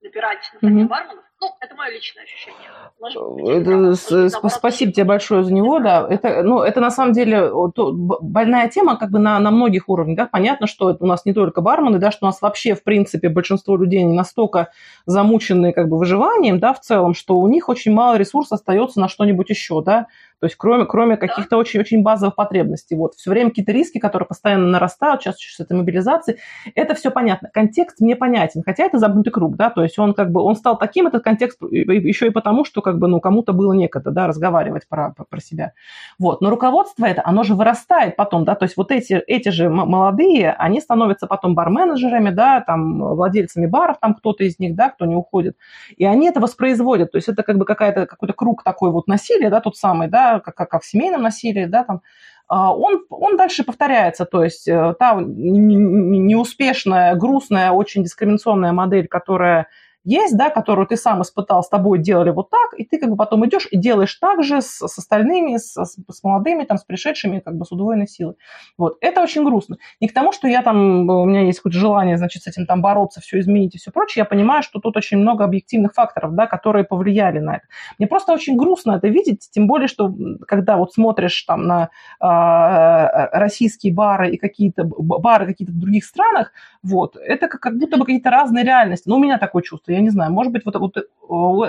[0.02, 0.90] напирать на самих mm-hmm.
[0.90, 1.24] барменов.
[1.40, 2.68] Ну, это мое личное ощущение.
[3.00, 6.08] Может, это, с, спасибо тебе большое за него, да.
[6.10, 10.18] Это, ну, это на самом деле то, больная тема как бы на, на многих уровнях,
[10.18, 10.26] да.
[10.26, 13.30] Понятно, что это у нас не только бармены, да, что у нас вообще, в принципе,
[13.30, 14.72] большинство людей не настолько
[15.06, 19.08] замучены как бы выживанием, да, в целом, что у них очень мало ресурсов остается на
[19.08, 20.08] что-нибудь еще, да.
[20.40, 22.96] То есть кроме, кроме каких-то очень-очень базовых потребностей.
[22.96, 23.16] Вот.
[23.16, 26.38] Все время какие-то риски, которые постоянно нарастают, сейчас с этой мобилизации.
[26.76, 27.50] Это все понятно.
[27.52, 30.78] Контекст мне понятен, хотя это замкнутый круг, да, то есть он как бы, он стал
[30.78, 34.88] таким, этот контекст, еще и потому, что как бы, ну, кому-то было некогда, да, разговаривать
[34.88, 35.74] про, про себя.
[36.20, 36.42] Вот.
[36.42, 40.52] Но руководство это, оно же вырастает потом, да, то есть вот эти, эти же молодые,
[40.52, 45.16] они становятся потом барменеджерами, да, там, владельцами баров, там кто-то из них, да, кто не
[45.16, 45.56] уходит.
[45.96, 49.50] И они это воспроизводят, то есть это как бы какая-то, какой-то круг такой вот насилия,
[49.50, 52.02] да, тот самый, да, как, как в семейном насилии, да, там,
[52.48, 59.68] а, он, он дальше повторяется, то есть э, та неуспешная, грустная, очень дискриминационная модель, которая
[60.08, 63.18] есть, да, которую ты сам испытал, с тобой делали вот так, и ты как бы
[63.18, 67.40] потом идешь и делаешь так же с, с остальными, с, с молодыми, там, с пришедшими,
[67.40, 68.36] как бы с удвоенной силой.
[68.78, 68.98] Вот.
[69.02, 69.78] Это очень грустно.
[70.00, 72.82] Не к тому, что я там, у меня есть какое-то желание, значит, с этим там
[72.82, 74.22] бороться, все изменить и все прочее.
[74.22, 77.66] Я понимаю, что тут очень много объективных факторов, да, которые повлияли на это.
[78.00, 80.14] Мне просто очень грустно это видеть, тем более, что
[80.48, 81.90] когда вот смотришь там на
[82.22, 87.98] э, российские бары и какие-то бары какие-то в других странах, вот, это как, как будто
[87.98, 89.10] бы какие-то разные реальности.
[89.10, 90.98] Ну, у меня такое чувство я не знаю, может быть, вот, вот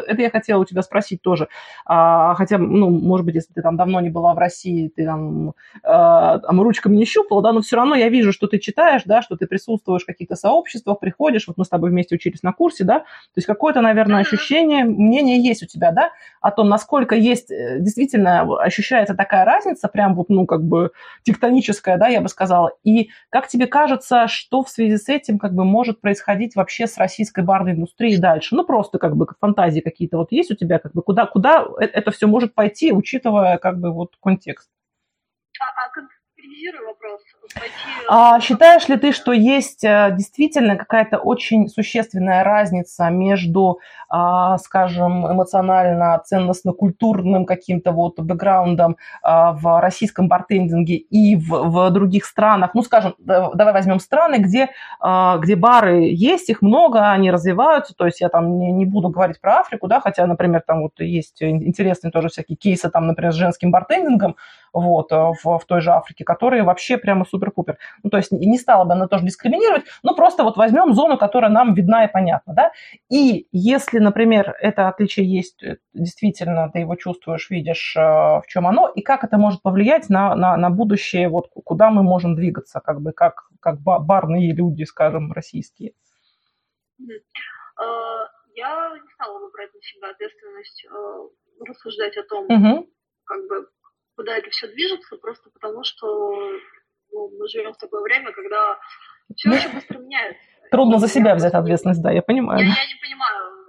[0.07, 1.49] это я хотела у тебя спросить тоже.
[1.85, 5.55] А, хотя, ну, может быть, если ты там давно не была в России, ты там,
[5.83, 9.23] а, там ручками не щупала, да, но все равно я вижу, что ты читаешь, да,
[9.23, 12.85] что ты присутствуешь в каких-то сообществах, приходишь, вот мы с тобой вместе учились на курсе,
[12.85, 16.11] да, то есть какое-то, наверное, ощущение, мнение есть у тебя, да,
[16.41, 20.91] о том, насколько есть, э, действительно ощущается такая разница, прям вот, ну, как бы
[21.23, 25.55] тектоническая, да, я бы сказала, и как тебе кажется, что в связи с этим как
[25.55, 28.55] бы может происходить вообще с российской барной индустрией дальше?
[28.55, 31.85] Ну, просто как бы фантазии какие-то вот есть у тебя, как бы куда, куда э,
[31.85, 34.71] это все может пойти, учитывая как бы вот контекст?
[35.61, 37.23] А, а конкретизируй вопрос.
[38.11, 45.31] А, считаешь ли ты, что есть э, действительно какая-то очень существенная разница между, а, скажем,
[45.31, 52.71] эмоционально-ценностно-культурным каким-то вот бэкграундом а, в российском бартендинге и в, в других странах?
[52.73, 58.07] Ну, скажем, давай возьмем страны, где, а, где бары есть, их много, они развиваются, то
[58.07, 61.43] есть я там не, не буду говорить про Африку, да, хотя, например, там вот есть
[61.43, 64.37] интересные тоже всякие кейсы, там, например, с женским бартендингом,
[64.73, 67.79] вот, в, в той же Африке, которые вообще прямо супер-пупер.
[68.03, 71.51] Ну, то есть не стала бы она тоже дискриминировать, но просто вот возьмем зону, которая
[71.51, 72.73] нам видна и понятна, да.
[73.09, 78.67] И если, например, это отличие есть, э, действительно, ты его чувствуешь, видишь, э, в чем
[78.67, 82.81] оно, и как это может повлиять на, на, на будущее, вот куда мы можем двигаться,
[82.81, 85.93] как бы, как, как барные люди, скажем, российские.
[87.01, 87.05] Э,
[88.55, 90.87] я не стала бы брать на себя ответственность
[91.61, 92.89] рассуждать о том, угу.
[93.25, 93.69] как бы
[94.19, 96.41] куда это все движется, просто потому что
[97.13, 98.77] ну, мы живем в такое время, когда
[99.37, 100.43] все очень быстро меняется.
[100.73, 102.59] Трудно за себя взять ответственность, да, я понимаю.
[102.59, 103.65] Я, я не понимаю,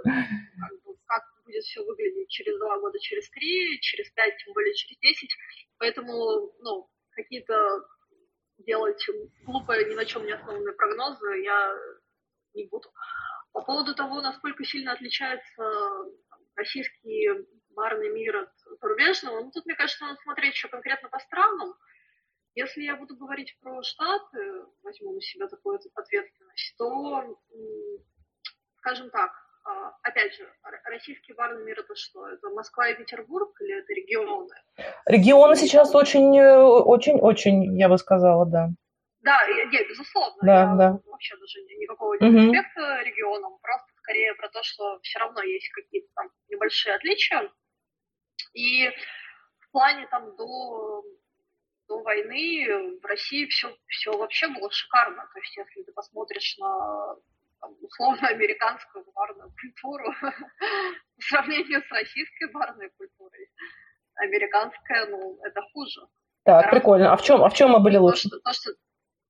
[1.05, 5.29] как будет все выглядеть через два года, через три, через пять, тем более через десять.
[5.77, 7.85] Поэтому, ну, какие-то
[8.57, 9.05] делать
[9.45, 11.75] глупые, ни на чем не основанные прогнозы я
[12.55, 12.89] не буду.
[13.53, 15.63] По поводу того, насколько сильно отличается
[16.55, 17.29] российский
[17.75, 18.49] барный мир от
[18.81, 21.73] зарубежного, ну, тут, мне кажется, надо смотреть еще конкретно по странам.
[22.55, 27.37] Если я буду говорить про Штаты, возьму на себя такую ответственность, то,
[28.77, 29.31] скажем так,
[29.65, 30.51] а, опять же,
[30.85, 32.27] российский барный мир это что?
[32.27, 34.53] Это Москва и Петербург или это регионы?
[35.05, 38.69] Регионы сейчас очень, э, очень, очень, я бы сказала, да.
[39.21, 40.37] Да, нет, безусловно.
[40.41, 40.99] Да, я да.
[41.05, 43.05] Вообще даже никакого респекта угу.
[43.05, 47.51] регионам, просто скорее про то, что все равно есть какие-то там небольшие отличия.
[48.53, 48.89] И
[49.59, 51.03] в плане там до,
[51.87, 55.27] до войны в России все, все вообще было шикарно.
[55.33, 57.15] То есть если ты посмотришь на
[57.61, 63.49] там, условно-американскую барную культуру по сравнению с российской барной культурой,
[64.15, 66.01] американская, ну, это хуже.
[66.43, 67.11] Так, прикольно.
[67.13, 68.29] А в чем, а в чем мы были лучше?
[68.29, 68.71] То, что, то, что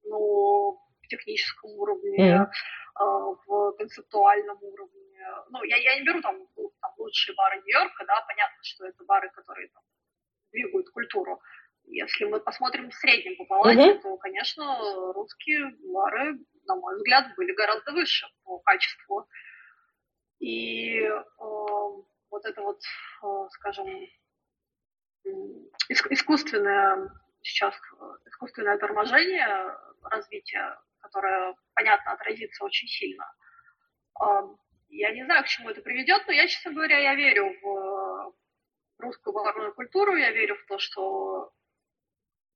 [0.04, 0.80] ну,
[1.10, 3.38] техническом уровне, mm-hmm.
[3.46, 5.26] в концептуальном уровне.
[5.50, 9.30] Ну, я, я не беру там, там лучшие бары Нью-Йорка, да, понятно, что это бары,
[9.32, 9.84] которые там,
[10.52, 11.42] двигают культуру.
[11.86, 14.02] Если мы посмотрим в среднем по палате, mm-hmm.
[14.02, 19.28] то, конечно, русские бары, на мой взгляд, были гораздо выше по качеству.
[20.40, 22.80] И э, вот это вот,
[23.24, 23.88] э, скажем,
[25.90, 27.12] искусственное
[27.44, 27.74] сейчас
[28.26, 30.78] искусственное торможение развития,
[31.10, 33.26] которое, понятно, отразится очень сильно.
[34.90, 38.34] Я не знаю, к чему это приведет, но я, честно говоря, я верю в
[39.00, 41.52] русскую барную культуру, я верю в то, что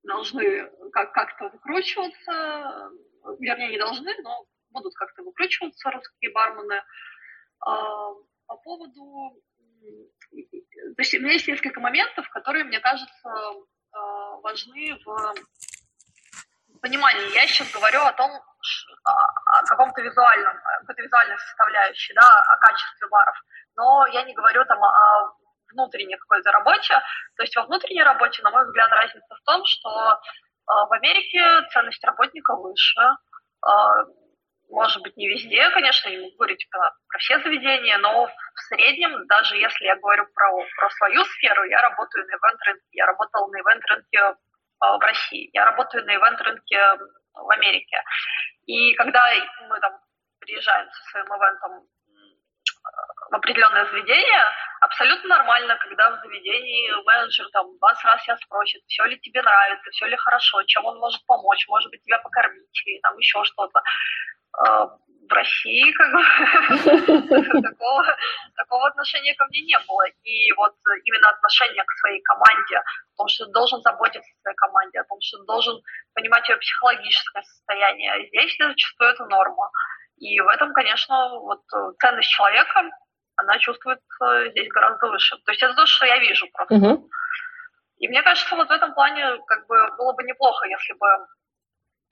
[0.04, 2.92] должны как- как-то выкручиваться,
[3.39, 6.84] вернее, не должны, но будут как-то выкручиваться русские бармены.
[7.60, 9.42] По поводу...
[10.32, 13.30] То есть у меня есть несколько моментов, которые, мне кажется,
[14.42, 15.36] важны в
[16.84, 17.34] понимании.
[17.34, 23.36] Я сейчас говорю о том, о каком-то визуальном, какой-то визуальной составляющей, да, о качестве баров.
[23.76, 25.34] Но я не говорю там о
[25.72, 27.02] внутренней какой-то работе.
[27.38, 30.15] То есть во внутренней работе, на мой взгляд, разница в том, что э,
[30.67, 31.41] в Америке
[31.72, 33.02] ценность работника выше.
[33.65, 33.72] Э,
[34.69, 39.28] может быть, не везде, конечно, не могу говорить про, про все заведения, но в среднем,
[39.28, 42.88] даже если я говорю про, про свою сферу, я работаю на ивент-рынке.
[42.91, 44.36] Я работала на ивент-рынке
[44.91, 45.50] в России.
[45.54, 46.80] Я работаю на ивент-рынке
[47.34, 48.04] в Америке.
[48.65, 49.28] И когда
[49.69, 50.00] мы там
[50.39, 51.88] приезжаем со своим ивентом
[53.32, 54.43] в определенное заведение,
[54.82, 59.89] абсолютно нормально, когда в заведении менеджер там 20 раз тебя спросит, все ли тебе нравится,
[59.91, 63.82] все ли хорошо, чем он может помочь, может быть, тебя покормить или там еще что-то.
[64.60, 68.17] А, в России как бы такого,
[68.56, 70.06] такого отношения ко мне не было.
[70.23, 70.75] И вот
[71.06, 72.84] именно отношение к своей команде, о
[73.17, 75.82] том, что должен заботиться о своей команде, о том, что должен
[76.13, 79.71] понимать ее психологическое состояние, здесь зачастую это норма.
[80.24, 81.62] И в этом, конечно, вот
[82.00, 82.90] ценность человека,
[83.36, 85.36] она чувствуется здесь гораздо выше.
[85.44, 86.76] То есть это то, что я вижу просто.
[86.76, 87.04] Uh-huh.
[87.98, 91.08] И мне кажется, вот в этом плане как бы было бы неплохо, если бы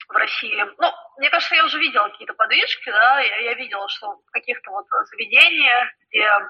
[0.08, 0.62] в России.
[0.78, 4.70] Ну, мне кажется, я уже видела какие-то подвижки, да, я, я видела, что в каких-то
[4.72, 6.48] вот заведениях, где э,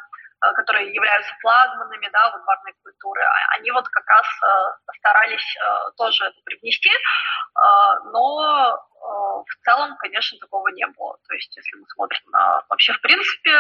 [0.55, 5.90] которые являются флагманами, да, вот барной культуры, а, они вот как раз э, старались э,
[5.96, 6.90] тоже это привнести,
[8.12, 11.18] но в целом, конечно, такого не было.
[11.26, 13.52] То есть, если мы смотрим на вообще, в принципе,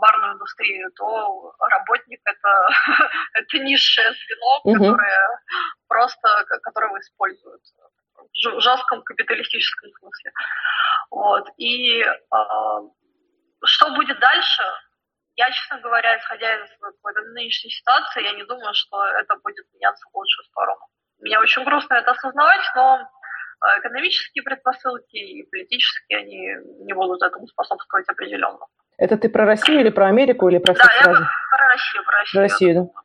[0.00, 2.68] барную индустрию, то работник это,
[3.34, 4.74] это низшее звено, угу.
[4.74, 5.40] которое
[5.86, 7.62] просто, которого используют
[8.44, 10.32] в жестком капиталистическом смысле.
[11.10, 11.48] Вот.
[11.56, 12.10] И э,
[13.64, 14.62] что будет дальше,
[15.36, 20.06] я, честно говоря, исходя из какой-то нынешней ситуации, я не думаю, что это будет меняться
[20.10, 20.80] в лучшую сторону.
[21.20, 23.08] Мне очень грустно это осознавать, но
[23.60, 28.66] а, экономические предпосылки и политические, они не будут этому способствовать определенно.
[28.98, 32.32] Это ты про Россию или про Америку, или про Да, я про Россию, про Россию.
[32.32, 33.02] Про Россию, да.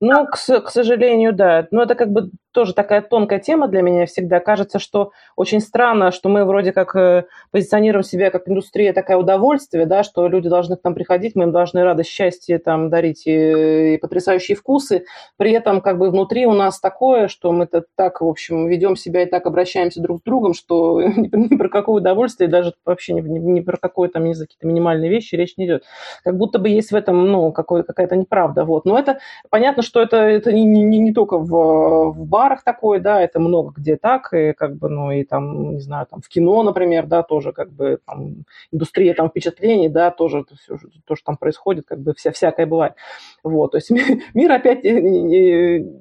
[0.00, 1.66] Ну, к, к сожалению, да.
[1.70, 4.40] Но это как бы тоже такая тонкая тема для меня всегда.
[4.40, 9.86] Кажется, что очень странно, что мы вроде как э, позиционируем себя как индустрия такая удовольствие,
[9.86, 13.94] да, что люди должны к нам приходить, мы им должны радость, счастье там дарить и,
[13.94, 15.04] и потрясающие вкусы.
[15.36, 18.96] При этом как бы внутри у нас такое, что мы -то так, в общем, ведем
[18.96, 23.20] себя и так обращаемся друг с другом, что ни, про какое удовольствие, даже вообще ни,
[23.20, 25.84] ни, про какое там, не знаю, какие-то минимальные вещи речь не идет.
[26.24, 28.64] Как будто бы есть в этом, ну, какая-то неправда.
[28.64, 28.84] Вот.
[28.84, 29.18] Но это
[29.50, 33.40] понятно, что это, это не, не, не только в, в бар барах такое, да, это
[33.40, 37.06] много где так, и как бы, ну, и там, не знаю, там в кино, например,
[37.06, 41.36] да, тоже как бы там индустрия там впечатлений, да, тоже то, все, то что там
[41.36, 42.94] происходит, как бы вся, всякое бывает.
[43.42, 43.90] Вот, то есть
[44.34, 44.84] мир опять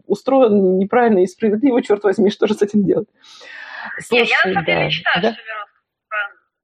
[0.08, 3.08] устроен неправильно и справедливо, черт возьми, что же с этим делать?
[4.00, 5.34] Слушай, Нет, я на самом деле считаю, да?
[5.34, 5.68] что мир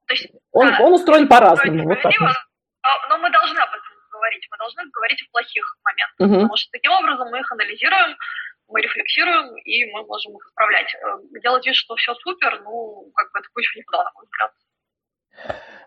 [0.06, 1.86] то есть, он, да, он устроен по-разному.
[1.86, 2.12] Вот так.
[3.10, 4.48] Но мы должны об этом говорить.
[4.52, 6.28] Мы должны говорить о плохих моментах.
[6.28, 6.36] Угу.
[6.36, 8.18] Потому что таким образом мы их анализируем,
[8.68, 10.96] мы рефлексируем, и мы можем их исправлять.
[10.96, 14.52] Э, делать вид, что все супер, ну, как бы это путь никуда, на мой взгляд.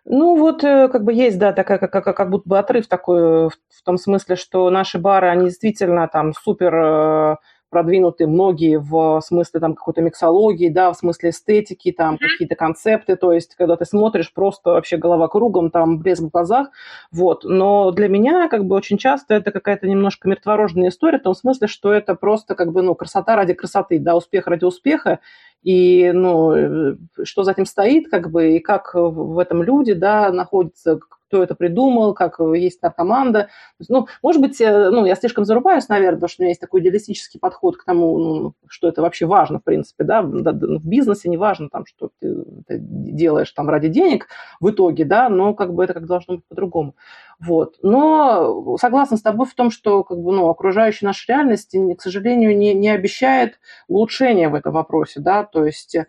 [0.05, 3.49] Ну, вот э, как бы есть, да, такая, как, как, как будто бы отрыв такой
[3.49, 7.37] в, в том смысле, что наши бары, они действительно там супер э,
[7.71, 12.19] продвинуты многие в смысле там какой-то миксологии, да, в смысле эстетики, там mm-hmm.
[12.19, 16.69] какие-то концепты, то есть когда ты смотришь, просто вообще голова кругом, там блеск в глазах,
[17.11, 17.45] вот.
[17.45, 21.67] Но для меня как бы очень часто это какая-то немножко мертворожденная история в том смысле,
[21.67, 25.21] что это просто как бы, ну, красота ради красоты, да, успех ради успеха,
[25.63, 30.31] и, ну, э, что за этим стоит, как бы, и как в этом люди, да,
[30.31, 33.49] находятся, кто это придумал, как есть та команда.
[33.89, 36.81] Ну, может быть, э, ну, я слишком зарубаюсь, наверное, потому что у меня есть такой
[36.81, 41.37] идеалистический подход к тому, ну, что это вообще важно, в принципе, да, в бизнесе не
[41.37, 44.29] важно, там, что ты делаешь там ради денег
[44.61, 46.95] в итоге, да, но как бы это как должно быть по-другому.
[47.39, 47.77] Вот.
[47.83, 52.57] Но согласна с тобой в том, что как бы, ну, окружающая наша реальность, к сожалению,
[52.57, 53.59] не, не обещает
[53.89, 56.05] улучшения в этом вопросе, да, то есть Э,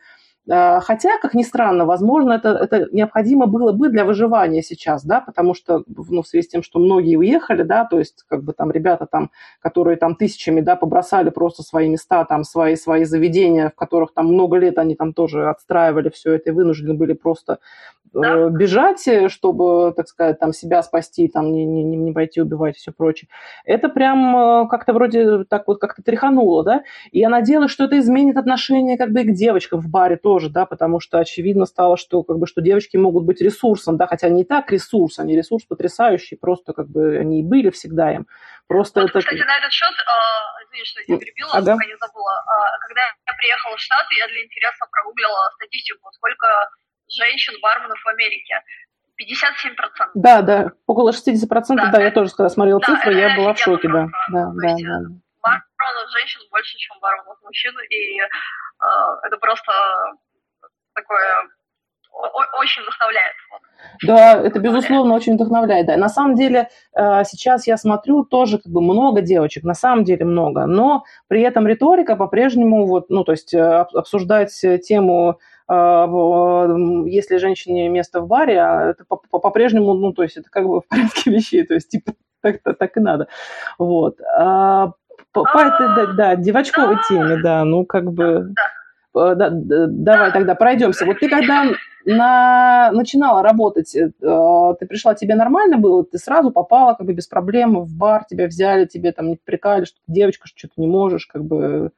[0.49, 5.53] хотя, как ни странно, возможно, это, это необходимо было бы для выживания сейчас, да, потому
[5.53, 8.71] что, ну, в связи с тем, что многие уехали, да, то есть, как бы там
[8.71, 13.75] ребята там, которые там тысячами, да, побросали просто свои места, там, свои, свои заведения, в
[13.75, 17.59] которых там много лет они там тоже отстраивали все это и вынуждены были просто
[18.13, 22.79] э, бежать, чтобы, так сказать, там себя спасти, там не, не, не пойти убивать и
[22.79, 23.29] все прочее.
[23.65, 27.99] Это прям э, как-то вроде так вот как-то тряхануло, да, и я надеялась, что это
[27.99, 31.97] изменит отношение как бы и к девочкам в баре тоже, да, потому что очевидно стало,
[31.97, 35.65] что как бы что девочки могут быть ресурсом, да, хотя и так ресурс, они ресурс
[35.65, 38.27] потрясающий, просто как бы они и были всегда им.
[38.67, 39.19] Просто вот, это...
[39.19, 41.71] Кстати, на этот счет, э, извини, что я тебя перебила, ага.
[41.73, 46.47] пока не забыла, э, когда я приехала в Штаты, я для интереса прогуглила статистику, сколько
[47.09, 48.61] женщин-барменов в Америке.
[49.19, 50.11] 57%.
[50.13, 53.59] Да, да, около 60%, да, да я тоже, когда смотрела да, цифры, я была в
[53.59, 54.07] шоке, да.
[54.31, 54.99] Да, да, да.
[55.41, 58.25] Барменов женщин больше, чем барменов мужчин, и э,
[59.23, 59.71] это просто
[60.93, 61.49] такое
[62.59, 63.33] очень вдохновляет.
[64.03, 65.85] Да, это безусловно очень вдохновляет.
[65.85, 65.97] Да.
[65.97, 70.25] На самом деле э, сейчас я смотрю тоже как бы много девочек, на самом деле
[70.25, 75.35] много, но при этом риторика по-прежнему вот, ну то есть э, обсуждать тему э,
[75.69, 80.87] если женщине место в баре, а это по-прежнему, ну, то есть это как бы в
[80.87, 83.27] порядке вещей, то есть типа так, так и надо.
[83.77, 84.19] Вот.
[84.37, 84.91] А
[85.31, 88.53] по, по этой, да, да, девочковой теме, да, ну, как бы...
[89.15, 91.05] Э, да, давай тогда пройдемся.
[91.05, 91.65] Вот ты когда
[92.05, 94.09] на, начинала работать, э,
[94.79, 96.03] ты пришла, тебе нормально было?
[96.05, 99.85] Ты сразу попала как бы без проблем в бар, тебя взяли, тебе там не прикали,
[99.85, 101.91] что ты девочка, что ты не можешь, как бы...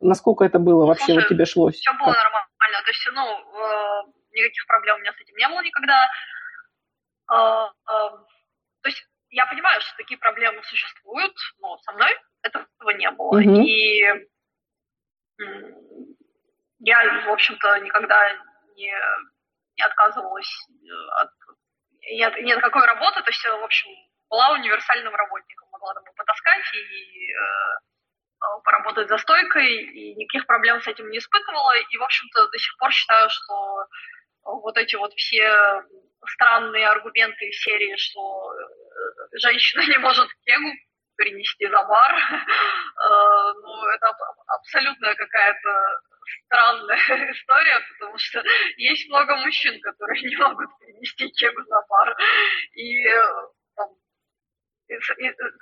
[0.00, 1.76] Насколько это было вообще, Слушай, вот тебе шлось?
[1.76, 2.16] Все было как?
[2.16, 2.48] нормально,
[2.82, 6.08] то есть, ну, э, никаких проблем у меня с этим не было никогда.
[7.30, 8.10] Э, э,
[8.82, 12.10] то есть я понимаю, что такие проблемы существуют, но со мной
[12.42, 13.40] этого не было.
[13.40, 13.64] Mm-hmm.
[13.64, 14.28] И
[16.80, 18.32] я, в общем-то, никогда
[18.76, 18.92] не,
[19.76, 20.68] не отказывалась
[21.16, 21.30] от,
[22.00, 23.88] ни от какой работы, то есть, в общем,
[24.28, 27.78] была универсальным работником, могла домой потаскать и э,
[28.64, 32.76] поработать за стойкой, и никаких проблем с этим не испытывала, и, в общем-то, до сих
[32.78, 33.86] пор считаю, что
[34.44, 35.84] вот эти вот все
[36.26, 40.72] странные аргументы из серии, что э, женщина не может кегу
[41.16, 44.12] перенести за бар, э, ну, это
[44.46, 46.00] абсолютно какая-то
[46.46, 46.96] странная
[47.32, 48.42] история, потому что
[48.76, 52.16] есть много мужчин, которые не могут перенести кегу за бар.
[52.74, 53.22] И э,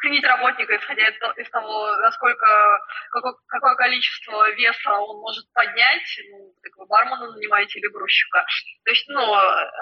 [0.01, 6.77] ценить работника, исходя из того, насколько, какое, какое количество веса он может поднять, ну, как
[6.77, 8.45] вы бармена нанимаете или грузчика.
[8.85, 9.35] То есть, ну,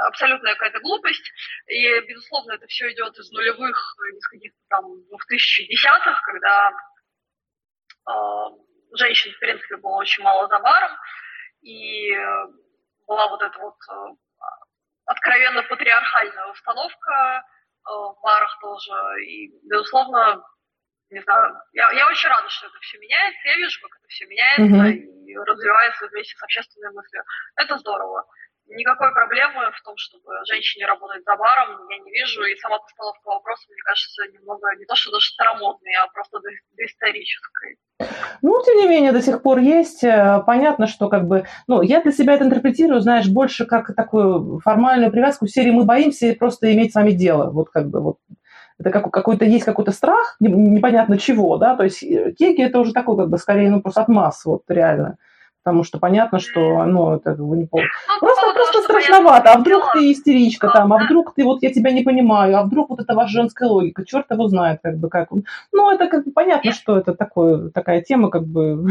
[0.08, 1.30] абсолютная какая-то глупость,
[1.66, 6.70] и, безусловно, это все идет из нулевых, из каких-то там 2010-х, когда
[8.08, 8.14] э,
[8.94, 10.96] женщин, в принципе, было очень мало за баром,
[11.62, 12.10] и
[13.06, 14.14] была вот эта вот э,
[15.06, 18.92] откровенно патриархальная установка, Э, в барах тоже.
[19.24, 20.42] И, безусловно,
[21.10, 23.48] не знаю, я, я очень рада, что это все меняется.
[23.48, 24.92] Я вижу, как это все меняется mm-hmm.
[25.26, 27.22] и развивается вместе с общественной мыслью.
[27.56, 28.26] Это здорово.
[28.70, 32.44] Никакой проблемы в том, чтобы женщине работать за баром, я не вижу.
[32.44, 36.38] И сама постановка вопроса, мне кажется, немного не то, что даже старомодной, а просто
[36.76, 37.76] доисторической.
[38.42, 40.04] Ну, тем не менее, до сих пор есть.
[40.04, 41.46] Э, понятно, что как бы...
[41.66, 45.84] Ну, я для себя это интерпретирую, знаешь, больше как такую формальную привязку в серии «Мы
[45.84, 47.50] боимся просто иметь с вами дело».
[47.50, 48.18] Вот как бы вот
[48.78, 52.92] это как, какой-то есть какой-то страх, непонятно чего, да, то есть э, кеки это уже
[52.92, 55.18] такой как бы скорее, ну, просто от масс, вот реально
[55.62, 57.80] потому что понятно, что, ну, это как бы не пол.
[57.80, 59.52] Ну, просто, просто страшновато.
[59.52, 62.90] А вдруг ты истеричка там, а вдруг ты вот я тебя не понимаю, а вдруг
[62.90, 65.28] вот это ваша женская логика, черт его знает, как бы как.
[65.72, 68.86] Ну, это как бы понятно, что это такое, такая тема, как бы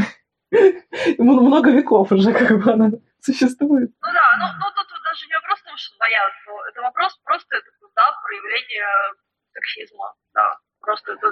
[1.17, 2.91] много веков уже как бы она
[3.21, 3.91] существует.
[4.01, 7.57] Ну да, ну, ну тут даже не вопрос в том, что бояться, это вопрос просто
[7.57, 8.87] это, да, проявление
[9.53, 10.57] сексизма, да.
[10.87, 11.27] Просто это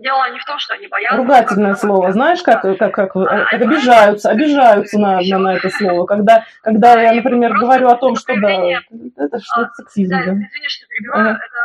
[0.00, 1.18] дело не в том, что они боятся.
[1.18, 2.12] Ругательное как слово.
[2.12, 6.06] Знаешь, как, как, как, а, как обижаются, обижаются на, на, на это слово.
[6.06, 10.12] Когда, когда я, например, говорю о том, что да, это что а, сексизм.
[10.12, 10.32] Да, да.
[10.32, 11.28] извини, что перебиваю.
[11.28, 11.30] Ага.
[11.44, 11.60] Это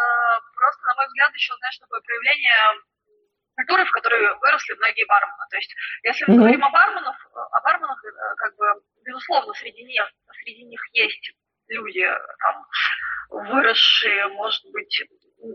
[0.59, 2.59] просто, на мой взгляд, еще, знаешь, такое проявление
[3.55, 5.45] культуры, в которой выросли многие бармены.
[5.49, 5.73] То есть,
[6.03, 8.65] если мы говорим о барменах, о барменах, э, как бы,
[9.05, 10.03] безусловно, среди них,
[10.43, 11.31] среди них есть
[11.69, 12.05] люди,
[12.43, 12.65] там,
[13.29, 15.01] выросшие, может быть,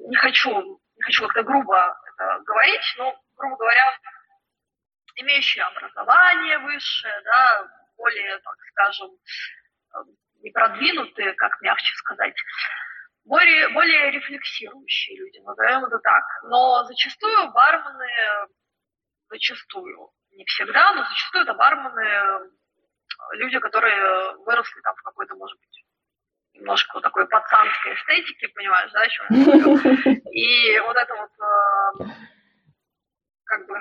[0.08, 3.98] не хочу хочу как-то грубо это говорить, но, грубо говоря,
[5.16, 9.98] имеющие образование высшее, да, более, так скажем, э,
[10.42, 12.34] не продвинутые, как мягче сказать,
[13.24, 16.24] более, более рефлексирующие люди, назовем это так.
[16.44, 18.08] Но зачастую бармены,
[19.30, 22.50] зачастую, не всегда, но зачастую это бармены,
[23.32, 25.85] люди, которые выросли там в какой-то, может быть,
[26.56, 29.76] немножко такой пацанской эстетики, понимаешь, да, о чем я говорю.
[30.32, 32.12] И вот это вот, э,
[33.44, 33.74] как бы,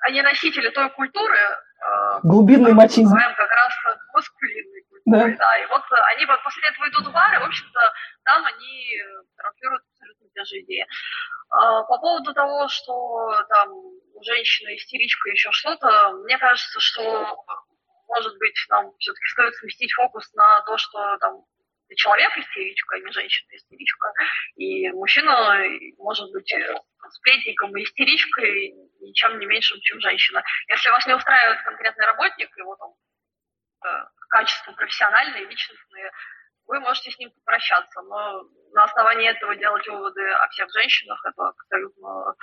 [0.00, 3.04] они носители той культуры, э, глубинный мачизм.
[3.04, 3.72] Называем как раз
[4.12, 5.46] маскулинной культуры, да.
[5.46, 5.58] да.
[5.58, 5.82] И вот
[6.14, 7.80] они после этого идут в бары, в общем-то,
[8.24, 9.02] там они
[9.36, 10.82] транслируют абсолютно те же идеи.
[10.82, 13.68] Э, по поводу того, что там
[14.24, 17.44] женщина истеричка, еще что-то, мне кажется, что
[18.08, 21.44] может быть, нам все-таки стоит сместить фокус на то, что там
[21.92, 24.12] ты человек истеричка, а не женщина истеричка.
[24.56, 25.58] И мужчина
[25.98, 26.76] может быть э,
[27.10, 30.42] сплетником и истеричкой ничем не меньшим, чем женщина.
[30.68, 32.94] Если вас не устраивает конкретный работник, его там
[33.84, 36.10] э, качества профессиональные, личностные,
[36.66, 41.48] вы можете с ним попрощаться, но на основании этого делать выводы о всех женщинах, это
[41.48, 42.34] абсолютно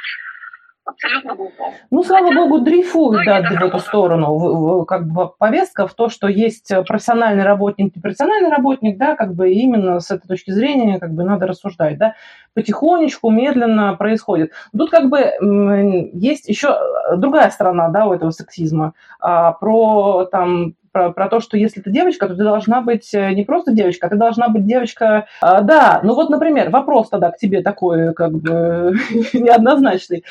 [0.89, 1.73] абсолютно глупо.
[1.91, 4.85] Ну, слава Хотя, богу, дрейфуют да, в эту сторону.
[4.85, 9.51] Как бы повестка в то, что есть профессиональный работник и профессиональный работник, да, как бы
[9.51, 12.15] именно с этой точки зрения как бы надо рассуждать, да.
[12.53, 14.51] Потихонечку, медленно происходит.
[14.75, 16.77] Тут как бы есть еще
[17.15, 21.91] другая сторона, да, у этого сексизма, а, про там про, про то, что если ты
[21.91, 25.27] девочка, то ты должна быть э, не просто девочка, а ты должна быть девочка...
[25.41, 28.95] А, да, ну вот, например, вопрос тогда к тебе такой, как бы,
[29.33, 30.23] неоднозначный.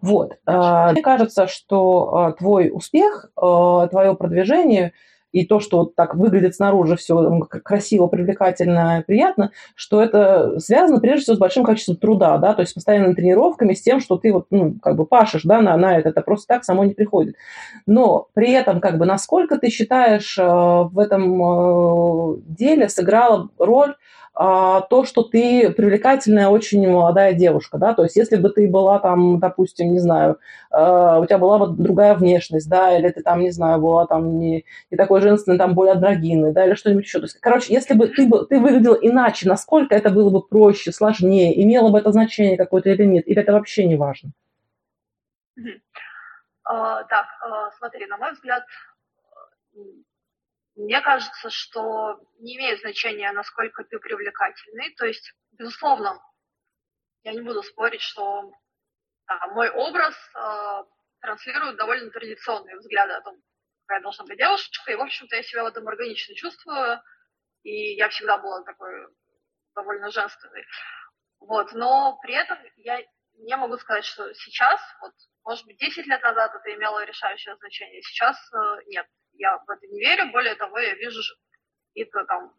[0.00, 0.38] Вот.
[0.46, 4.92] А, мне кажется, что а, твой успех, а, твое продвижение–
[5.32, 11.22] и то, что вот так выглядит снаружи все красиво, привлекательно, приятно, что это связано прежде
[11.22, 14.32] всего с большим количеством труда, да, то есть с постоянными тренировками, с тем, что ты
[14.32, 17.36] вот, ну, как бы пашешь, да, на, на это, это просто так само не приходит.
[17.86, 23.94] Но при этом, как бы, насколько ты считаешь, э, в этом э, деле сыграла роль
[24.38, 29.40] то, что ты привлекательная, очень молодая девушка, да, то есть если бы ты была там,
[29.40, 30.38] допустим, не знаю,
[30.70, 34.38] а, у тебя была вот другая внешность, да, или ты там, не знаю, была там
[34.38, 37.18] не, не такой женственный, там более андрогинный, да, или что-нибудь еще.
[37.18, 41.60] То есть, короче, если бы ты, ты выглядела иначе, насколько это было бы проще, сложнее,
[41.60, 44.30] имело бы это значение какое-то или нет, или это вообще не важно?
[45.58, 47.26] Uh, так,
[47.78, 48.62] смотри, на мой взгляд,
[50.78, 54.94] мне кажется, что не имеет значения, насколько ты привлекательный.
[54.94, 56.22] То есть, безусловно,
[57.24, 58.52] я не буду спорить, что
[59.26, 60.84] да, мой образ э,
[61.20, 63.42] транслирует довольно традиционные взгляды о том,
[63.86, 64.92] какая должна быть девушка.
[64.92, 67.02] И, в общем-то, я себя в этом органично чувствую.
[67.64, 69.08] И я всегда была такой
[69.74, 70.64] довольно женственной.
[71.40, 71.72] Вот.
[71.72, 73.02] Но при этом я
[73.34, 75.12] не могу сказать, что сейчас, вот,
[75.42, 79.06] может быть, 10 лет назад это имело решающее значение, сейчас э, нет
[79.38, 80.30] я в это не верю.
[80.32, 81.20] Более того, я вижу
[81.88, 82.52] какие-то там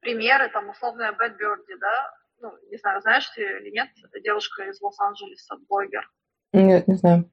[0.00, 3.88] примеры, там условная Bad Birdie, да, ну, не знаю, знаешь ты или нет,
[4.22, 6.08] девушка из Лос-Анджелеса, блогер.
[6.52, 7.30] Нет, не знаю.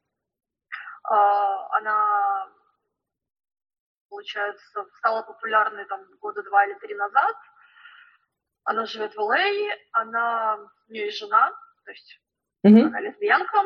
[1.03, 2.47] А, она,
[4.09, 7.35] получается, стала популярной там года два или три назад.
[8.63, 10.57] Она живет в Л.А., она,
[10.87, 11.51] у нее есть жена,
[11.83, 12.21] то есть
[12.65, 12.87] mm-hmm.
[12.87, 13.63] она лесбиянка,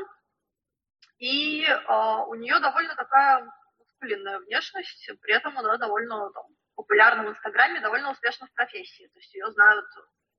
[1.20, 3.52] и а, у нее довольно такая
[4.06, 6.44] маскулинная внешность, при этом она довольно там,
[6.76, 9.10] популярна в Инстаграме, довольно успешна в профессии.
[9.14, 9.86] То есть ее знают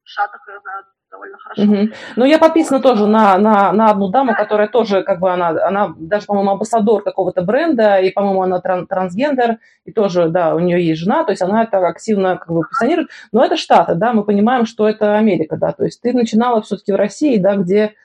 [0.08, 1.62] Шаток ее знаю довольно хорошо.
[1.62, 1.88] Угу.
[2.14, 5.94] Ну, я подписана тоже на, на, на одну даму, которая тоже, как бы, она, она
[5.98, 10.84] даже, по-моему, амбассадор какого-то бренда, и, по-моему, она тран- трансгендер, и тоже, да, у нее
[10.86, 13.10] есть жена, то есть она это активно, как бы, позиционирует.
[13.32, 16.92] Но это Штаты, да, мы понимаем, что это Америка, да, то есть ты начинала все-таки
[16.92, 17.96] в России, да, где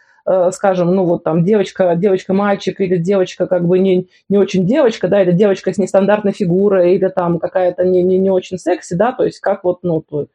[0.51, 5.22] скажем, ну вот там девочка, девочка-мальчик или девочка как бы не, не очень девочка, да,
[5.22, 9.24] или девочка с нестандартной фигурой, или там какая-то не, не, не очень секси, да, то
[9.24, 10.28] есть как вот, ну, то,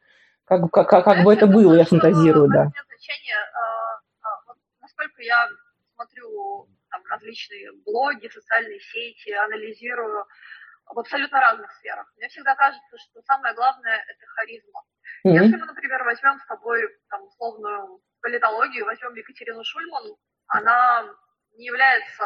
[0.45, 2.71] как, как, как, как бы это было, я фантазирую, да.
[2.87, 5.47] Значение, а, а, вот, насколько я
[5.95, 10.25] смотрю там, различные блоги, социальные сети, анализирую
[10.85, 12.11] в абсолютно разных сферах.
[12.17, 14.81] Мне всегда кажется, что самое главное– это харизма.
[15.25, 15.43] Mm-hmm.
[15.43, 16.79] Если мы, например, возьмем с тобой
[17.09, 20.15] там, условную политологию, возьмем Екатерину Шульман,
[20.47, 21.05] она
[21.57, 22.23] не является...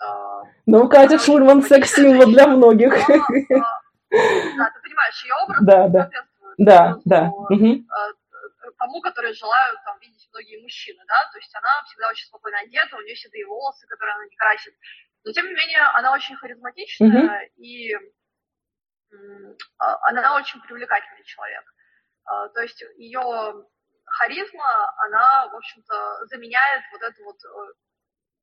[0.00, 2.92] Э, ну, Катя Шульман секс-символ для многих.
[3.08, 6.10] Но, э, да, ты понимаешь, ее образ да, да.
[6.58, 7.22] Да, да.
[7.28, 7.86] Угу.
[8.78, 12.96] Тому, который желают там, видеть многие мужчины, да, то есть она всегда очень спокойно одета,
[12.96, 14.74] у нее седые волосы, которые она не красит,
[15.24, 17.34] но тем не менее она очень харизматичная угу.
[17.56, 17.94] и
[19.78, 21.64] а, она очень привлекательный человек.
[22.54, 23.64] То есть ее
[24.18, 27.72] харизма, она, в общем-то, заменяет вот эту вот э,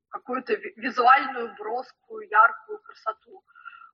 [0.10, 3.44] какую-то визуальную, броскую, яркую красоту.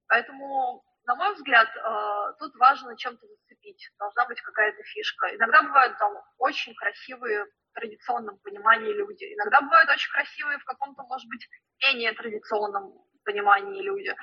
[0.07, 5.36] Поэтому на мой взгляд, э, тут важно чем-то зацепить, должна быть какая-то фишка.
[5.36, 11.03] Иногда бывают там очень красивые в традиционном понимании люди, иногда бывают очень красивые в каком-то,
[11.03, 11.47] может быть,
[11.84, 14.15] менее традиционном понимании люди.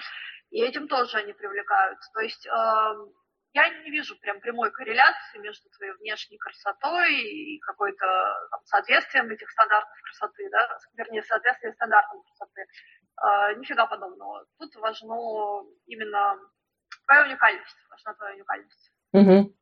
[0.50, 1.98] И этим тоже они привлекают.
[2.14, 2.50] То есть э,
[3.54, 8.06] я не вижу прям прямой корреляции между твоей внешней красотой и какой-то
[8.50, 12.66] там, соответствием этих стандартов красоты, да, вернее, соответствием стандартам красоты.
[13.22, 14.46] Э, нифига подобного.
[14.58, 15.14] Тут важно
[15.86, 16.38] именно
[17.06, 18.92] твоя уникальность, важна твоя уникальность.
[19.12, 19.54] Угу.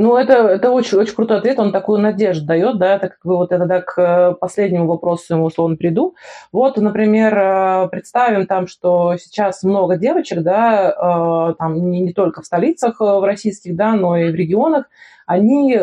[0.00, 3.36] Ну, это, это очень, очень крутой ответ, он такую надежду дает, да, это как бы
[3.36, 6.14] вот это к э, последнему вопросу, условно, приду.
[6.52, 12.42] Вот, например, э, представим там, что сейчас много девочек, да, э, там не, не только
[12.42, 14.84] в столицах в российских, да, но и в регионах,
[15.26, 15.76] они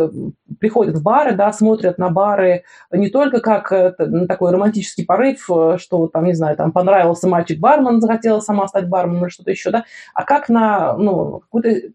[0.61, 3.97] приходят в бары, да, смотрят на бары не только как
[4.29, 5.41] такой романтический порыв,
[5.77, 9.83] что там, не знаю, там понравился мальчик-бармен, захотела сама стать барменом или что-то еще, да,
[10.13, 11.91] а как на, ну, какую-то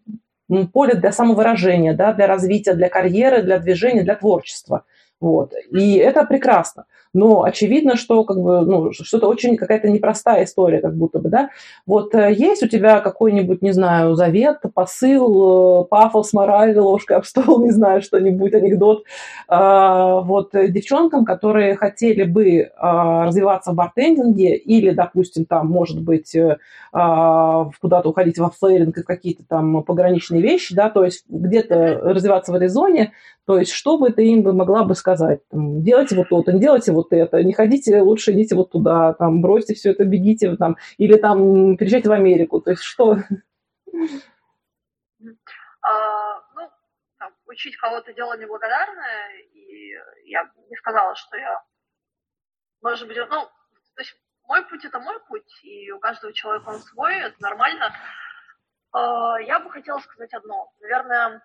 [0.71, 4.83] поле для самовыражения, да, для развития, для карьеры, для движения, для творчества.
[5.21, 5.53] Вот.
[5.71, 6.85] И это прекрасно.
[7.13, 11.49] Но очевидно, что как бы, ну, что-то очень какая-то непростая история, как будто бы, да.
[11.85, 17.25] Вот э, есть у тебя какой-нибудь, не знаю, завет, посыл, э, пафос, мораль, ложкой об
[17.25, 19.03] стол, не знаю, что-нибудь, анекдот,
[19.49, 26.35] а, вот э, девчонкам, которые хотели бы развиваться в бартендинге или, допустим, там, может быть,
[26.91, 32.55] куда-то уходить во флейринг и какие-то там пограничные вещи, да, то есть где-то развиваться в
[32.55, 33.13] этой зоне,
[33.45, 35.10] то есть что бы ты им могла бы сказать?
[35.15, 39.41] Там, делайте вот то-то, не делайте вот это, не ходите, лучше идите вот туда, там,
[39.41, 42.61] бросьте все это, бегите там, или там переезжайте в Америку.
[42.61, 43.17] То есть что?
[45.81, 46.69] А, ну,
[47.17, 49.93] там, учить кого-то дело неблагодарное, и
[50.25, 51.61] я не сказала, что я,
[52.81, 53.45] может быть, ну,
[53.95, 54.15] то есть
[54.47, 57.91] мой путь это мой путь, и у каждого человека он свой, это нормально.
[58.91, 60.71] А, я бы хотела сказать одно.
[60.81, 61.41] Наверное,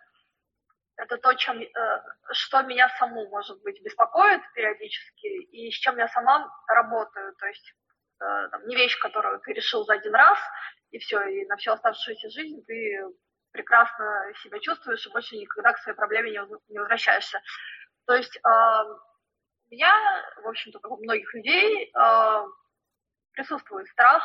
[0.97, 6.09] это то, чем, э, что меня саму, может быть, беспокоит периодически, и с чем я
[6.09, 7.34] сама работаю.
[7.36, 7.74] То есть
[8.20, 10.38] э, там, не вещь, которую ты решил за один раз,
[10.90, 13.05] и все, и на всю оставшуюся жизнь ты
[13.53, 17.40] прекрасно себя чувствуешь и больше никогда к своей проблеме не возвращаешься.
[18.07, 19.92] То есть э, у меня,
[20.42, 21.92] в общем-то, как у многих людей,
[23.32, 24.22] присутствует страх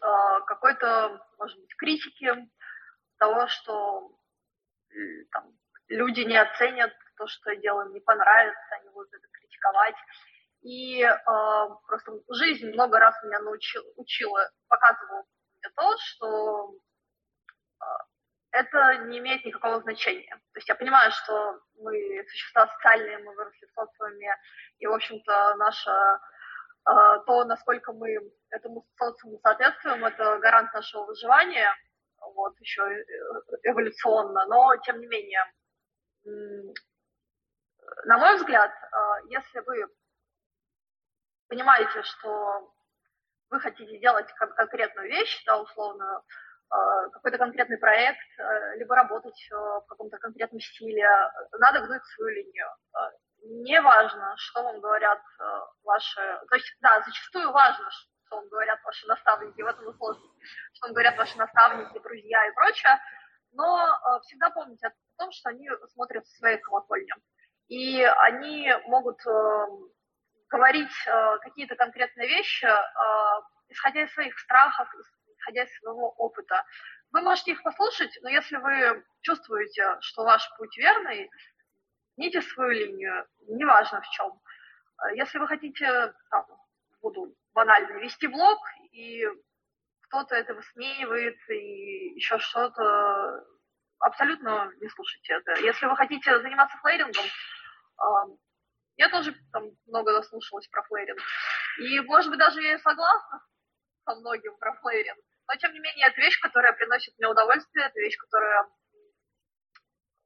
[0.00, 2.50] какой-то, может быть, критики
[3.18, 4.19] того, что
[5.32, 5.52] там,
[5.88, 9.96] люди не оценят то, что я делаю, не понравится, они будут это критиковать.
[10.62, 11.16] И э,
[11.86, 15.24] просто жизнь много раз меня научила, учила, показывала
[15.62, 16.74] мне то, что
[17.80, 17.84] э,
[18.52, 20.34] это не имеет никакого значения.
[20.52, 24.34] То есть я понимаю, что мы существа социальные, мы выросли в социуме,
[24.78, 26.20] и, в общем-то, наше э,
[27.26, 28.18] то, насколько мы
[28.50, 31.74] этому социуму соответствуем, это гарант нашего выживания–
[32.20, 33.04] вот, еще э,
[33.64, 35.44] эволюционно, но тем не менее,
[38.04, 38.96] на мой взгляд, э,
[39.28, 39.86] если вы
[41.48, 42.72] понимаете, что
[43.50, 46.22] вы хотите делать конкретную вещь, да, условно,
[46.70, 48.20] э, какой-то конкретный проект,
[48.76, 51.08] либо работать в каком-то конкретном стиле,
[51.58, 52.68] надо гнуть свою линию.
[53.42, 55.20] Не важно, что вам говорят
[55.82, 56.40] ваши...
[56.48, 57.90] То есть, да, зачастую важно,
[58.30, 60.32] что вам говорят ваши наставники, в этом и сложность,
[60.74, 62.98] что вам говорят ваши наставники, друзья и прочее,
[63.52, 67.12] но э, всегда помните о том, что они смотрят в своей колокольне.
[67.68, 69.66] И они могут э,
[70.48, 74.88] говорить э, какие-то конкретные вещи, э, исходя из своих страхов,
[75.36, 76.64] исходя из своего опыта.
[77.10, 81.28] Вы можете их послушать, но если вы чувствуете, что ваш путь верный,
[82.16, 84.40] гните свою линию, неважно в чем.
[85.02, 86.59] Э, если вы хотите, там,
[87.00, 88.58] буду банально, вести блог,
[88.92, 89.26] и
[90.02, 93.44] кто-то это высмеивает, и еще что-то,
[94.00, 95.60] абсолютно не слушайте это.
[95.60, 97.24] Если вы хотите заниматься флейрингом,
[98.96, 101.20] я тоже там много наслушалась про флейринг.
[101.78, 103.42] И, может быть, даже я и согласна
[104.04, 105.18] со многим про флейринг.
[105.48, 108.68] Но, тем не менее, это вещь, которая приносит мне удовольствие, это вещь, которая,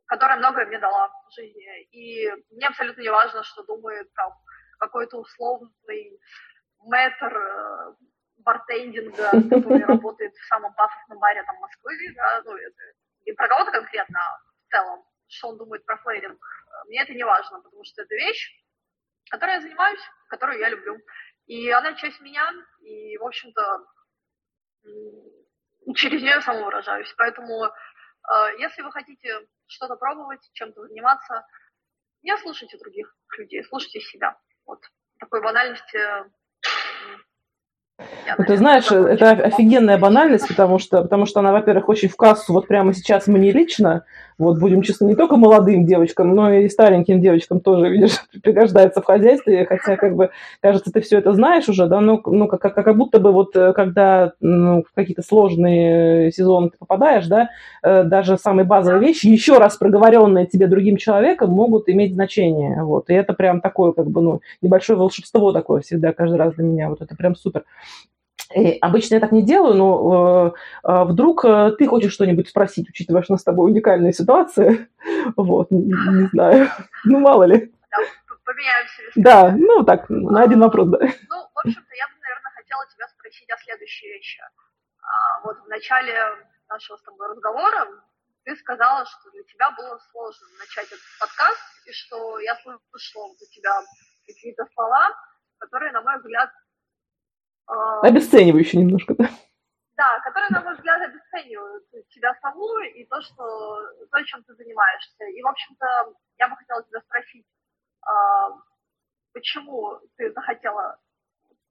[0.06, 1.82] которая многое мне дала в жизни.
[1.92, 4.32] И мне абсолютно не важно, что думает там
[4.78, 6.20] какой-то условный
[6.86, 7.94] мэтр э,
[8.38, 12.82] бартендинга, который работает в самом пафосном баре там, Москвы, да, ну, это
[13.26, 16.38] не про кого-то конкретно, а в целом, что он думает про флейринг.
[16.86, 18.50] Мне это не важно, потому что это вещь,
[19.30, 20.98] которой я занимаюсь, которую я люблю.
[21.46, 23.86] И она часть меня, и, в общем-то,
[25.94, 27.12] через нее самовыражаюсь.
[27.16, 27.70] Поэтому, э,
[28.58, 31.46] если вы хотите что-то пробовать, чем-то заниматься,
[32.22, 34.38] не слушайте других людей, слушайте себя.
[34.66, 34.80] Вот
[35.18, 35.98] такой банальности
[38.38, 42.52] ну, ты знаешь, это офигенная банальность, потому что, потому что она, во-первых, очень в кассу
[42.52, 44.04] вот прямо сейчас мне лично,
[44.36, 49.04] вот будем честны, не только молодым девочкам, но и стареньким девочкам тоже, видишь, пригождается в
[49.04, 50.30] хозяйстве, хотя, как бы,
[50.60, 53.54] кажется, ты все это знаешь уже, да, ну, ну как, как, как будто бы вот,
[53.54, 57.50] э, когда ну, в какие-то сложные сезоны ты попадаешь, да,
[57.82, 63.10] э, даже самые базовые вещи, еще раз проговоренные тебе другим человеком, могут иметь значение, вот,
[63.10, 66.88] и это прям такое, как бы, ну, небольшое волшебство такое всегда каждый раз для меня,
[66.88, 67.64] вот это прям супер.
[68.54, 70.54] И обычно я так не делаю, но
[70.84, 74.12] э, э, вдруг э, ты хочешь что-нибудь спросить, учитывая, что у нас с тобой уникальная
[74.12, 74.88] ситуация.
[75.36, 76.68] Вот, не, не знаю.
[77.04, 77.72] Ну, мало ли.
[77.90, 77.98] Да,
[78.44, 79.02] поменяемся.
[79.16, 80.98] Да, ну так, на один вопрос, да.
[80.98, 84.40] Ну, в общем-то, я бы, наверное, хотела тебя спросить о следующей вещи.
[85.00, 86.14] А, вот в начале
[86.68, 87.86] нашего с тобой разговора
[88.44, 93.36] ты сказала, что для тебя было сложно начать этот подкаст, и что я слышала у
[93.36, 93.72] тебя
[94.26, 95.08] какие-то слова,
[95.58, 96.63] которые, на мой взгляд, а,
[97.66, 99.28] Обесценивающе немножко, да?
[99.96, 103.44] Да, которые, на мой взгляд, обесценивают тебя саму и то, что,
[104.10, 105.24] то, чем ты занимаешься.
[105.24, 107.46] И, в общем-то, я бы хотела тебя спросить,
[108.02, 108.50] а,
[109.32, 110.98] почему ты захотела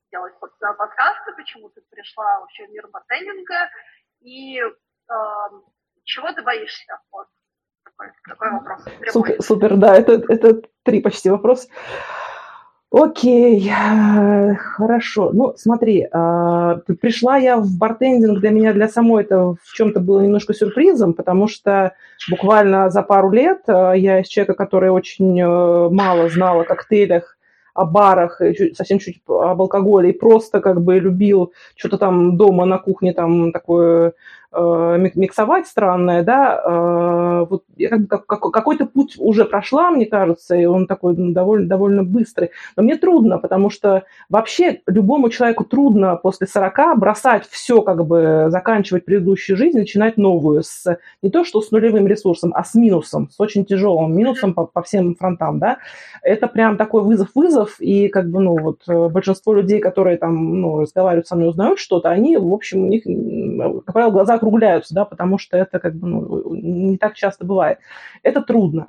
[0.10, 3.70] делать, собственно, подкасты, почему ты пришла вообще в мир бартендинга,
[4.22, 4.62] и
[5.08, 5.50] а,
[6.04, 7.00] чего ты боишься?
[7.12, 7.28] Вот
[7.84, 8.86] такой, такой вопрос.
[9.10, 11.70] Супер, супер, да, это, это три почти вопроса.
[12.96, 15.32] Окей, э, хорошо.
[15.34, 20.22] Ну, смотри, а, пришла я в бартендинг, для меня, для самой это в чем-то было
[20.22, 21.94] немножко сюрпризом, потому что
[22.30, 27.36] буквально за пару лет э, я из человека, который очень э, мало знал о коктейлях,
[27.74, 28.40] о барах,
[28.76, 33.52] совсем чуть об алкоголе, и просто как бы любил что-то там дома на кухне там
[33.52, 34.14] такое
[34.56, 37.64] миксовать странное, да, э, вот
[38.28, 42.52] какой-то путь уже прошла, мне кажется, и он такой ну, довольно, довольно быстрый.
[42.76, 48.46] Но мне трудно, потому что вообще любому человеку трудно после 40 бросать все, как бы
[48.50, 53.30] заканчивать предыдущую жизнь, начинать новую с не то что с нулевым ресурсом, а с минусом,
[53.30, 55.78] с очень тяжелым минусом по, по всем фронтам, да.
[56.22, 60.82] Это прям такой вызов-вызов, и как бы, ну, вот э, большинство людей, которые там, ну,
[60.82, 63.04] разговаривают со мной, узнают что-то, они, в общем, у них,
[63.86, 67.80] как правило, глаза округляются, да, потому что это как бы ну, не так часто бывает.
[68.22, 68.88] Это трудно.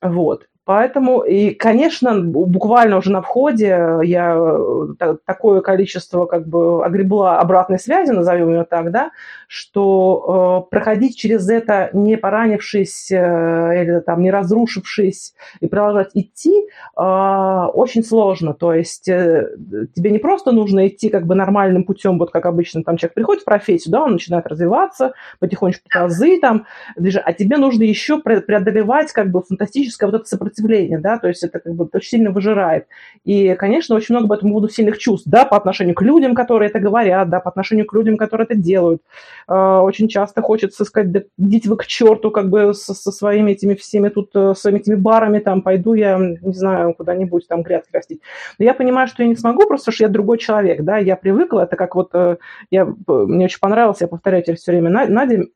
[0.00, 0.48] Вот.
[0.68, 7.78] Поэтому, и, конечно, буквально уже на входе я э, такое количество как бы огребла обратной
[7.78, 9.12] связи, назовем ее так, да,
[9.46, 16.52] что э, проходить через это, не поранившись э, или там не разрушившись и продолжать идти,
[16.98, 18.52] э, очень сложно.
[18.52, 19.48] То есть э,
[19.96, 23.40] тебе не просто нужно идти как бы нормальным путем, вот как обычно там человек приходит
[23.40, 29.30] в профессию, да, он начинает развиваться, потихонечку тазы там, а тебе нужно еще преодолевать как
[29.30, 32.86] бы фантастическое вот это сопротивление сопротивление, да, то есть это как бы очень сильно выжирает.
[33.24, 36.68] И, конечно, очень много по этому поводу сильных чувств, да, по отношению к людям, которые
[36.68, 39.02] это говорят, да, по отношению к людям, которые это делают.
[39.46, 43.52] А, очень часто хочется сказать, да идите вы к черту, как бы со, со своими
[43.52, 47.90] этими всеми тут, э, своими этими барами, там, пойду я, не знаю, куда-нибудь там грядки
[47.92, 48.20] растить.
[48.58, 51.62] Но я понимаю, что я не смогу, просто что я другой человек, да, я привыкла,
[51.62, 52.36] это как вот, э,
[52.70, 55.46] я, мне очень понравилось, я повторяю тебе все время, Надя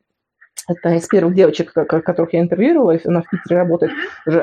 [0.67, 3.91] это из первых девочек, которых я интервьюировала, она в Питере работает,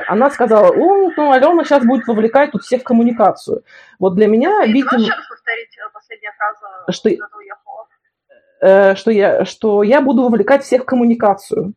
[0.07, 3.65] она сказала, о, ну, Алена сейчас будет вовлекать тут всех в коммуникацию.
[3.99, 4.93] Вот для меня, видимо...
[4.93, 7.11] Можешь повторить э, последняя фраза, что,
[8.61, 11.75] э, что, я, что я буду вовлекать всех в коммуникацию.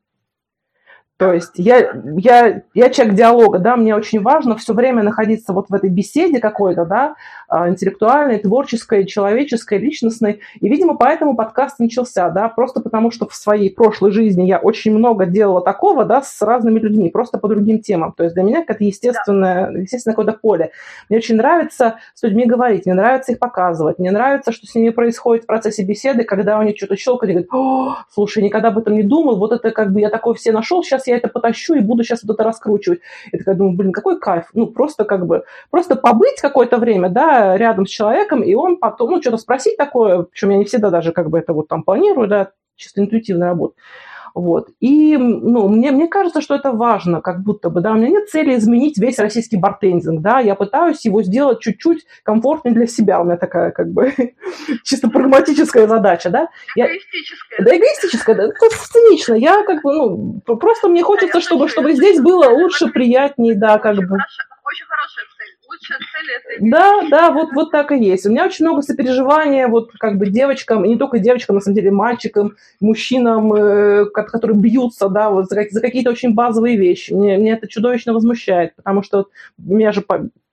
[1.17, 5.69] То есть я, я, я человек диалога, да, мне очень важно все время находиться вот
[5.69, 10.39] в этой беседе какой-то, да, а, интеллектуальной, творческой, человеческой, личностной.
[10.59, 14.95] И, видимо, поэтому подкаст начался, да, просто потому что в своей прошлой жизни я очень
[14.95, 18.13] много делала такого, да, с разными людьми, просто по другим темам.
[18.15, 20.71] То есть для меня это естественное, естественное какое-то поле.
[21.09, 24.89] Мне очень нравится с людьми говорить, мне нравится их показывать, мне нравится, что с ними
[24.89, 28.95] происходит в процессе беседы, когда они что-то щелкают и говорят, О, слушай, никогда об этом
[28.95, 31.79] не думал, вот это как бы я такой все нашел, сейчас я это потащу и
[31.81, 32.99] буду сейчас вот это раскручивать.
[33.31, 34.45] И такая думаю, блин, какой кайф.
[34.53, 39.11] Ну, просто как бы, просто побыть какое-то время, да, рядом с человеком, и он потом,
[39.11, 42.27] ну, что-то спросить такое, причем я не всегда даже как бы это вот там планирую,
[42.27, 43.75] да, чисто интуитивная работа.
[44.35, 44.69] Вот.
[44.79, 48.29] И ну, мне, мне кажется, что это важно, как будто бы, да, у меня нет
[48.29, 53.25] цели изменить весь российский бартендинг, да, я пытаюсь его сделать чуть-чуть комфортнее для себя, у
[53.25, 54.11] меня такая, как бы,
[54.83, 56.47] чисто прагматическая задача, да.
[56.75, 57.59] Эгоистическая.
[57.63, 62.19] Да, эгоистическая, да, это цинично, я как бы, ну, просто мне хочется, чтобы, чтобы здесь
[62.19, 64.17] было лучше, приятнее, да, как бы.
[64.65, 65.32] Очень хорошая.
[66.59, 68.25] Да, да, вот, вот так и есть.
[68.25, 71.75] У меня очень много сопереживания вот как бы девочкам, и не только девочкам, на самом
[71.75, 77.13] деле мальчикам, мужчинам, э, которые бьются, да, вот за, за какие-то очень базовые вещи.
[77.13, 79.27] Мне, мне это чудовищно возмущает, потому что
[79.57, 80.03] у меня же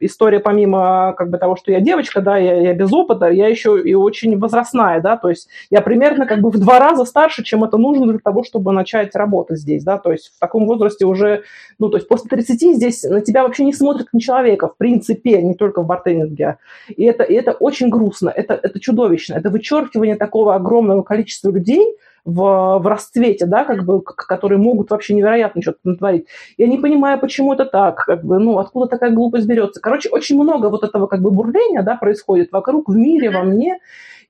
[0.00, 3.80] история помимо как бы того, что я девочка, да, я, я без опыта, я еще
[3.80, 7.62] и очень возрастная, да, то есть я примерно как бы в два раза старше, чем
[7.64, 11.44] это нужно для того, чтобы начать работать здесь, да, то есть в таком возрасте уже,
[11.78, 14.76] ну, то есть после 30 здесь на тебя вообще не смотрят как на человека, в
[14.76, 16.58] принципе, не только в бартендинге,
[16.88, 21.96] и это, и это очень грустно, это, это чудовищно, это вычеркивание такого огромного количества людей,
[22.24, 26.26] в, в расцвете, да, как бы, которые могут вообще невероятно что-то натворить.
[26.58, 29.80] Я не понимаю, почему это так, как бы, ну, откуда такая глупость берется.
[29.80, 33.78] Короче, очень много вот этого как бы бурления, да, происходит вокруг, в мире, во мне,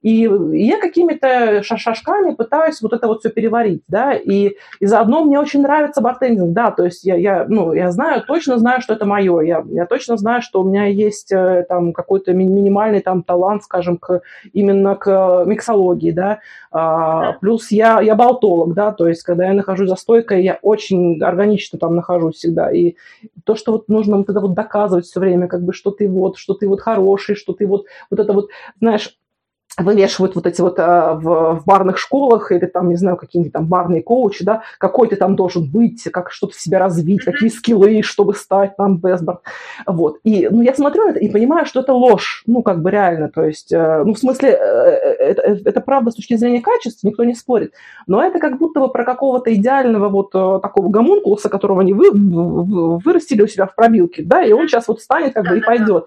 [0.03, 5.39] и я какими-то шашками пытаюсь вот это вот все переварить, да, и, и заодно мне
[5.39, 9.05] очень нравится бартендинг, да, то есть я, я, ну, я знаю, точно знаю, что это
[9.05, 13.65] мое, я, я точно знаю, что у меня есть э, там какой-то минимальный там талант,
[13.65, 14.23] скажем, к,
[14.53, 16.41] именно к миксологии, да,
[16.73, 21.23] а, плюс я, я болтолог, да, то есть когда я нахожусь за стойкой, я очень
[21.23, 22.95] органично там нахожусь всегда, и
[23.45, 26.39] то, что вот нужно вот это вот доказывать все время, как бы, что ты вот,
[26.39, 28.49] что ты вот хороший, что ты вот, вот это вот,
[28.81, 29.17] знаешь,
[29.79, 33.67] вывешивают вот эти вот а, в, в барных школах или там, не знаю, какие-нибудь там
[33.67, 38.03] барные коучи, да, какой ты там должен быть, как что-то в себе развить, какие скиллы,
[38.03, 39.41] чтобы стать там бестбард.
[39.87, 40.19] Вот.
[40.25, 43.29] И, ну, я смотрю на это и понимаю, что это ложь, ну, как бы реально,
[43.29, 47.07] то есть, э, ну, в смысле, э, э, это, это правда с точки зрения качества,
[47.07, 47.73] никто не спорит,
[48.07, 53.43] но это как будто бы про какого-то идеального вот такого гомункулуса, которого они вы, вырастили
[53.43, 56.07] у себя в пробилке, да, и он сейчас вот станет как бы и пойдет.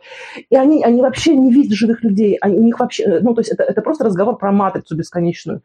[0.49, 3.52] И они, они вообще не видят живых людей, они, у них вообще, ну, то есть
[3.53, 5.61] это, это просто разговор про матрицу бесконечную.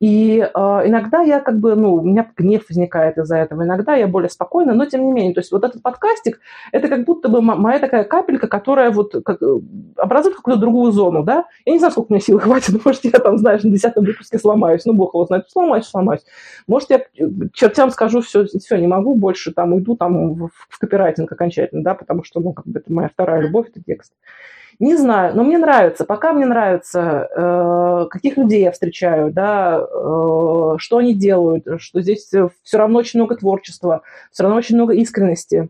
[0.00, 4.08] И э, иногда я как бы, ну, у меня гнев возникает из-за этого, иногда я
[4.08, 6.40] более спокойна, но тем не менее, то есть вот этот подкастик,
[6.72, 9.60] это как будто бы моя такая капелька, которая вот как, э,
[9.96, 11.44] образует какую-то другую зону, да.
[11.66, 14.38] Я не знаю, сколько у меня сил хватит, может, я там, знаешь, на десятом выпуске
[14.38, 16.24] сломаюсь, ну, бог его знает, сломаюсь, сломаюсь.
[16.66, 17.02] Может, я
[17.52, 21.94] чертям скажу, все, все, не могу больше, там, уйду там в, в копирайтинг окончательно, да,
[21.94, 24.14] потому что, ну, как бы это моя вторая любовь, это текст.
[24.80, 30.74] Не знаю, но мне нравится, пока мне нравится, э, каких людей я встречаю, да, э,
[30.78, 32.30] что они делают, что здесь
[32.62, 34.00] все равно очень много творчества,
[34.32, 35.68] все равно очень много искренности.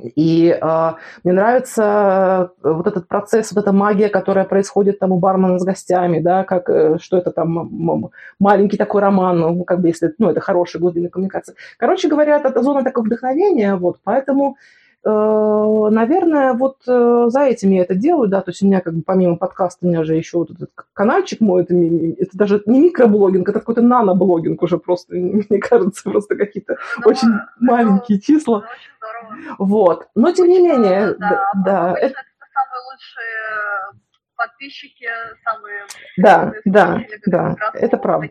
[0.00, 0.92] И э,
[1.24, 6.20] мне нравится вот этот процесс, вот эта магия, которая происходит там у бармена с гостями,
[6.20, 10.38] да, как, э, что это там маленький такой роман, ну, как бы если, ну, это
[10.38, 11.56] хорошая глубинная коммуникация.
[11.76, 14.56] Короче говоря, это зона такого вдохновения, вот, поэтому Э,
[15.04, 19.02] наверное, вот э, за этим я это делаю, да, то есть у меня как бы
[19.02, 23.48] помимо подкаста у меня же еще вот этот каналчик мой, это, это даже не микроблогинг,
[23.48, 28.58] это какой-то наноблогинг уже просто, мне кажется, просто какие-то ну, очень это, маленькие числа.
[28.58, 34.02] Очень вот, но тем не менее, да, да это, это самые лучшие
[34.36, 35.08] подписчики,
[35.44, 35.86] самые...
[36.16, 38.28] Да, да, да, это правда.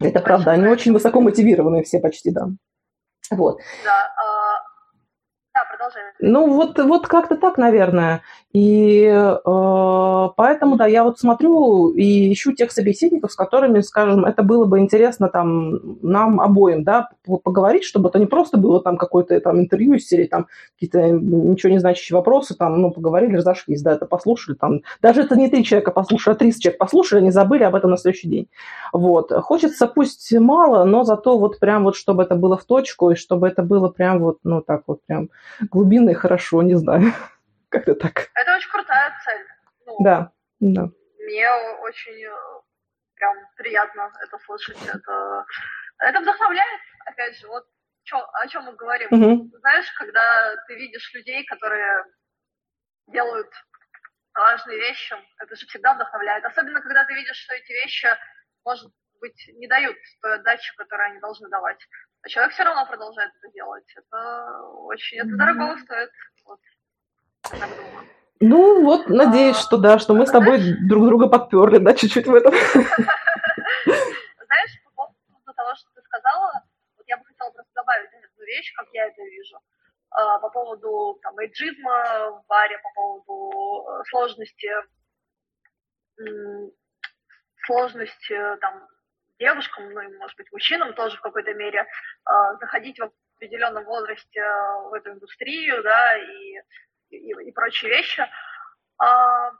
[0.00, 2.48] Это правда, они очень высоко мотивированные все почти, да.
[3.30, 3.58] Вот.
[3.84, 4.14] Да,
[5.60, 6.02] а, продолжай.
[6.20, 8.22] Ну, вот, вот как-то так, наверное.
[8.52, 14.42] И э, поэтому, да, я вот смотрю и ищу тех собеседников, с которыми, скажем, это
[14.42, 17.10] было бы интересно там нам обоим, да,
[17.44, 21.78] поговорить, чтобы это не просто было там какое-то там интервью серии, там какие-то ничего не
[21.78, 25.90] значащие вопросы, там, ну, поговорили, разошлись, да, это послушали, там, даже это не три человека
[25.90, 28.48] послушали, а 30 человек послушали, они забыли об этом на следующий день.
[28.94, 29.30] Вот.
[29.30, 33.46] Хочется пусть мало, но зато вот прям вот, чтобы это было в точку, и чтобы
[33.46, 35.28] это было прям вот, ну, так вот прям
[35.60, 37.12] глубинно и хорошо, не знаю.
[37.68, 38.28] Как-то так.
[38.34, 39.46] Это очень крутая цель.
[39.86, 40.88] Ну, да, да.
[41.18, 41.50] Мне
[41.82, 42.60] очень э,
[43.14, 44.78] прям приятно это слышать.
[44.86, 45.44] Это,
[45.98, 47.66] это вдохновляет, опять же, вот
[48.04, 49.08] чё, о чем мы говорим.
[49.10, 49.58] Угу.
[49.58, 52.04] Знаешь, когда ты видишь людей, которые
[53.08, 53.52] делают
[54.34, 56.44] важные вещи, это же всегда вдохновляет.
[56.44, 58.08] Особенно, когда ты видишь, что эти вещи,
[58.64, 58.90] может
[59.20, 61.80] быть, не дают той отдачи, которую они должны давать.
[62.22, 63.84] А человек все равно продолжает это делать.
[63.94, 66.10] Это очень, это дорого стоит.
[66.44, 66.60] Вот.
[67.42, 68.08] так думаю.
[68.40, 71.92] Ну, вот, надеюсь, а, что да, что мы с тобой знаешь, друг друга подперли, да,
[71.94, 72.52] чуть-чуть в этом.
[74.46, 75.14] Знаешь, по поводу
[75.56, 76.62] того, что ты сказала,
[76.96, 79.58] вот я бы хотела просто добавить одну вещь, как я это вижу.
[80.10, 84.70] А, по поводу там, эйджизма в баре, по поводу э, сложности,
[87.66, 88.88] сложности там,
[89.38, 91.86] девушкам, ну и, может быть, мужчинам тоже в какой-то мере
[92.24, 94.42] а, заходить в определенном возрасте
[94.90, 96.60] в эту индустрию, да, и
[97.10, 98.26] и, и прочие вещи.
[98.98, 99.50] А,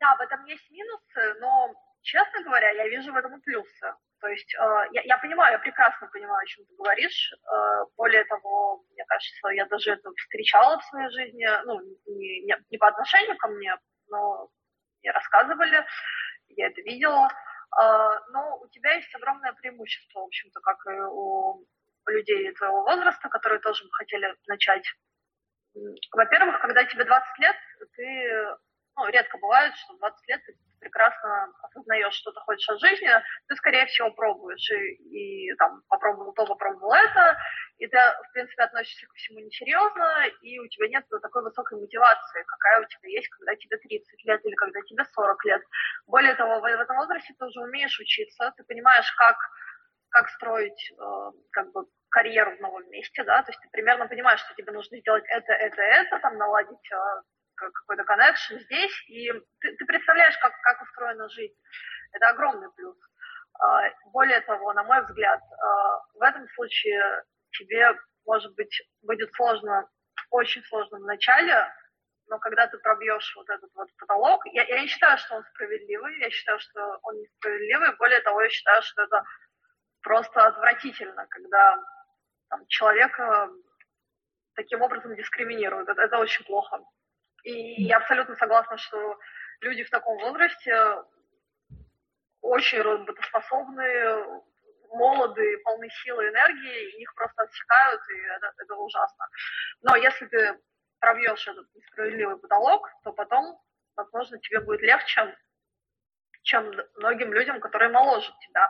[0.00, 3.94] да, в этом есть минусы, но, честно говоря, я вижу в этом и плюсы.
[4.20, 4.58] То есть э,
[4.92, 7.32] я, я понимаю, я прекрасно понимаю, о чем ты говоришь.
[7.32, 12.56] Э, более того, мне кажется, я даже это встречала в своей жизни, ну, не, не,
[12.68, 13.76] не по отношению ко мне,
[14.08, 14.50] но
[15.00, 15.86] мне рассказывали,
[16.48, 17.28] я это видела.
[17.76, 21.64] Э, но у тебя есть огромное преимущество, в общем-то, как и у
[22.06, 24.84] людей твоего возраста, которые тоже бы хотели начать.
[26.12, 27.56] Во-первых, когда тебе 20 лет,
[27.94, 28.56] ты,
[28.96, 33.10] ну, редко бывает, что в 20 лет ты прекрасно осознаешь, что ты хочешь от жизни,
[33.46, 34.70] ты, скорее всего, пробуешь.
[34.70, 37.36] И, и там попробовал то, попробовал это,
[37.78, 42.44] и ты, в принципе, относишься ко всему несерьезно, и у тебя нет такой высокой мотивации,
[42.46, 45.62] какая у тебя есть, когда тебе 30 лет или когда тебе 40 лет.
[46.06, 49.36] Более того, в, этом возрасте ты уже умеешь учиться, ты понимаешь, как
[50.10, 54.40] как строить э, как бы карьеру в новом месте, да, то есть ты примерно понимаешь,
[54.40, 56.96] что тебе нужно сделать это, это, это, там наладить э,
[57.58, 61.54] какой-то коннекшн здесь, и ты, ты представляешь, как, как устроена жизнь.
[62.12, 62.96] Это огромный плюс.
[63.60, 69.88] Э, более того, на мой взгляд, э, в этом случае тебе, может быть, будет сложно,
[70.30, 71.72] очень сложно в начале,
[72.28, 76.18] но когда ты пробьешь вот этот вот потолок, я, я не считаю, что он справедливый,
[76.20, 79.24] я считаю, что он несправедливый, более того, я считаю, что это
[80.02, 81.82] просто отвратительно, когда
[82.50, 83.50] там, человека
[84.54, 85.88] таким образом дискриминируют.
[85.88, 86.80] Это, это очень плохо.
[87.48, 89.18] И я абсолютно согласна, что
[89.62, 91.02] люди в таком возрасте
[92.42, 94.42] очень работоспособные,
[94.90, 99.24] молодые, полны силы и энергии, и их просто отсекают, и это, это ужасно.
[99.80, 100.60] Но если ты
[101.00, 103.58] пробьешь этот несправедливый потолок, то потом,
[103.96, 105.34] возможно, тебе будет легче,
[106.42, 108.68] чем многим людям, которые моложе тебя.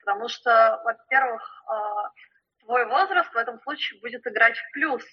[0.00, 2.10] Потому что, во-первых, а,
[2.60, 5.04] твой возраст в этом случае будет играть в плюс.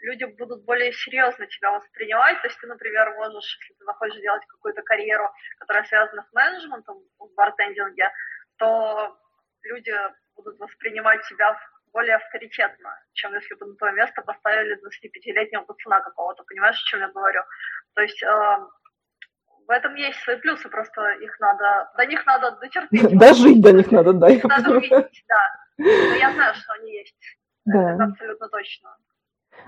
[0.00, 2.40] Люди будут более серьезно тебя воспринимать.
[2.40, 5.28] То есть ты, например, можешь, если ты захочешь делать какую-то карьеру,
[5.58, 8.10] которая связана с менеджментом в бартендинге,
[8.58, 9.18] то
[9.62, 9.92] люди
[10.36, 11.58] будут воспринимать тебя
[11.92, 16.44] более авторитетно, чем если бы на твое место поставили 25-летнего пацана какого-то.
[16.44, 17.40] Понимаешь, о чем я говорю?
[17.94, 18.68] То есть а,
[19.66, 23.18] в этом есть свои плюсы, просто их надо, до них надо дотерпеть.
[23.18, 24.30] Дожить до них надо, да.
[24.30, 25.60] Их надо увидеть, да.
[25.78, 27.38] Но я знаю, что они есть.
[27.66, 27.94] Да.
[27.94, 28.96] Это абсолютно точно.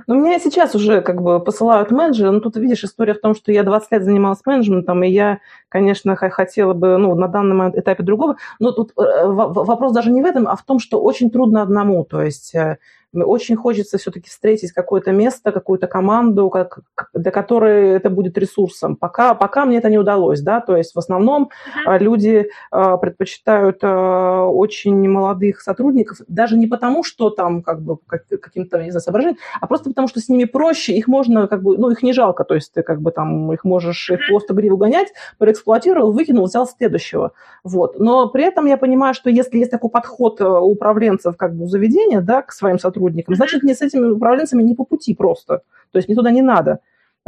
[0.07, 3.53] Ну, меня сейчас уже как бы посылают менеджеры, но тут, видишь, история в том, что
[3.53, 5.39] я 20 лет занималась менеджментом, и я,
[5.69, 10.27] конечно, хотела бы, ну, на данном этапе другого, но тут э, вопрос даже не в
[10.27, 12.79] этом, а в том, что очень трудно одному, то есть э,
[13.15, 16.81] очень хочется все-таки встретить какое-то место, какую-то команду, как,
[17.13, 18.97] для которой это будет ресурсом.
[18.97, 21.51] Пока, пока мне это не удалось, да, то есть в основном
[21.87, 21.99] uh-huh.
[21.99, 28.27] люди а, предпочитают а, очень молодых сотрудников, даже не потому, что там как бы как,
[28.29, 31.77] каким-то, не знаю, соображением, а просто потому, что с ними проще, их можно как бы,
[31.77, 34.77] ну, их не жалко, то есть ты как бы там их можешь их просто гриву
[34.77, 35.09] гонять,
[35.39, 37.33] проэксплуатировал, выкинул, взял следующего.
[37.65, 37.99] Вот.
[37.99, 41.67] Но при этом я понимаю, что если есть такой подход у управленцев как бы у
[41.67, 45.63] заведения, да, к своим сотрудникам, сотрудникам, значит, мне с этими управленцами не по пути просто.
[45.93, 46.79] То есть мне туда не надо.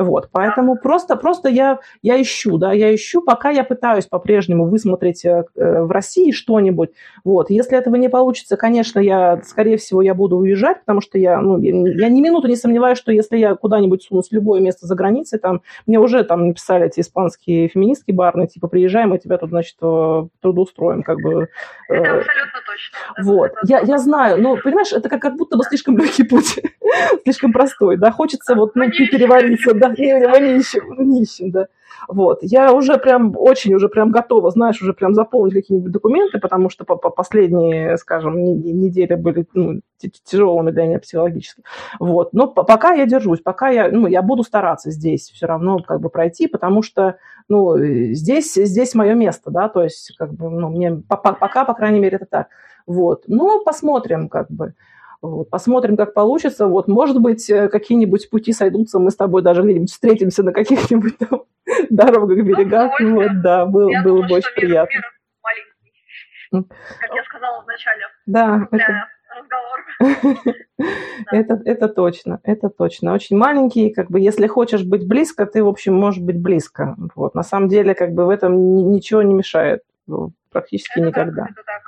[0.03, 5.25] Вот, поэтому просто, просто я, я ищу, да, я ищу, пока я пытаюсь по-прежнему высмотреть
[5.25, 6.91] э, в России что-нибудь.
[7.25, 11.41] Вот, если этого не получится, конечно, я, скорее всего, я буду уезжать, потому что я,
[11.41, 14.97] ну, я ни минуту не сомневаюсь, что если я куда-нибудь сунусь в любое место за
[14.97, 19.51] границей, там, мне уже там написали эти испанские феминистки барные, типа, приезжай, мы тебя тут,
[19.51, 21.49] значит, э, трудоустроим, как бы.
[21.89, 23.25] Это э, абсолютно точно.
[23.25, 26.59] Вот, я, я знаю, но, понимаешь, это как, как будто бы слишком легкий путь,
[27.25, 31.51] слишком простой, да, хочется вот, ну, перевариться, да, не, мы не ищем, мы не ищем,
[31.51, 31.67] да.
[32.09, 32.39] Вот.
[32.43, 36.85] Я уже прям очень уже прям готова, знаешь, уже прям заполнить какие-нибудь документы, потому что
[36.85, 39.81] по, по последние, скажем, недели были ну,
[40.25, 41.63] тяжелыми для меня психологически.
[42.01, 42.33] Вот.
[42.33, 46.09] Но пока я держусь, пока я, ну, я буду стараться здесь все равно как бы
[46.09, 47.17] пройти, потому что,
[47.49, 52.01] ну, здесь, здесь мое место, да, то есть, как бы, ну, мне пока, по крайней
[52.01, 52.49] мере, это так.
[52.87, 53.25] Вот.
[53.29, 54.75] Но посмотрим, как бы.
[55.23, 55.49] Вот.
[55.51, 56.67] Посмотрим, как получится.
[56.67, 61.17] Вот, может быть, э, какие-нибудь пути сойдутся, мы с тобой даже где-нибудь встретимся на каких-нибудь
[61.19, 61.45] там
[61.91, 62.99] дорогах, берегах.
[63.01, 64.95] Ну, вот, да, был, Я было думаю, бы очень мир- приятно.
[64.95, 65.05] мир
[65.45, 66.69] маленький,
[67.01, 69.09] как я сказала вначале, Да, это, для
[69.39, 70.57] разговора.
[71.31, 73.15] это, это точно, это точно.
[73.15, 76.97] Очень маленький, как бы, если хочешь быть близко, ты, в общем, можешь быть близко.
[77.15, 77.35] Вот.
[77.35, 79.83] На самом деле, как бы в этом ни- ничего не мешает.
[80.07, 81.43] ну, Практически Это так, никогда.
[81.45, 81.83] это так.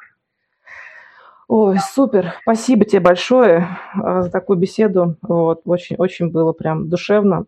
[1.48, 2.34] Ой, супер.
[2.42, 3.68] Спасибо тебе большое
[4.02, 5.16] а, за такую беседу.
[5.22, 7.44] Вот, очень, очень было прям душевно.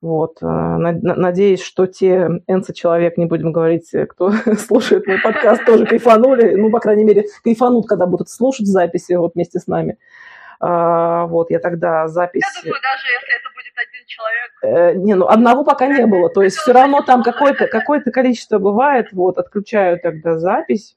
[0.00, 5.06] Вот, э, на- на- надеюсь, что те энца человек, не будем говорить, э, кто слушает
[5.06, 6.56] мой подкаст, тоже кайфанули.
[6.56, 9.96] Ну, по крайней мере, кайфанут, когда будут слушать записи вот вместе с нами.
[10.60, 12.42] А, Вот, я тогда запись...
[12.56, 16.28] Я думаю, даже если это будет один человек, Э, Не, ну одного пока не было.
[16.30, 19.08] То есть все равно там какое-то какое количество бывает.
[19.12, 20.96] Вот, отключаю тогда запись.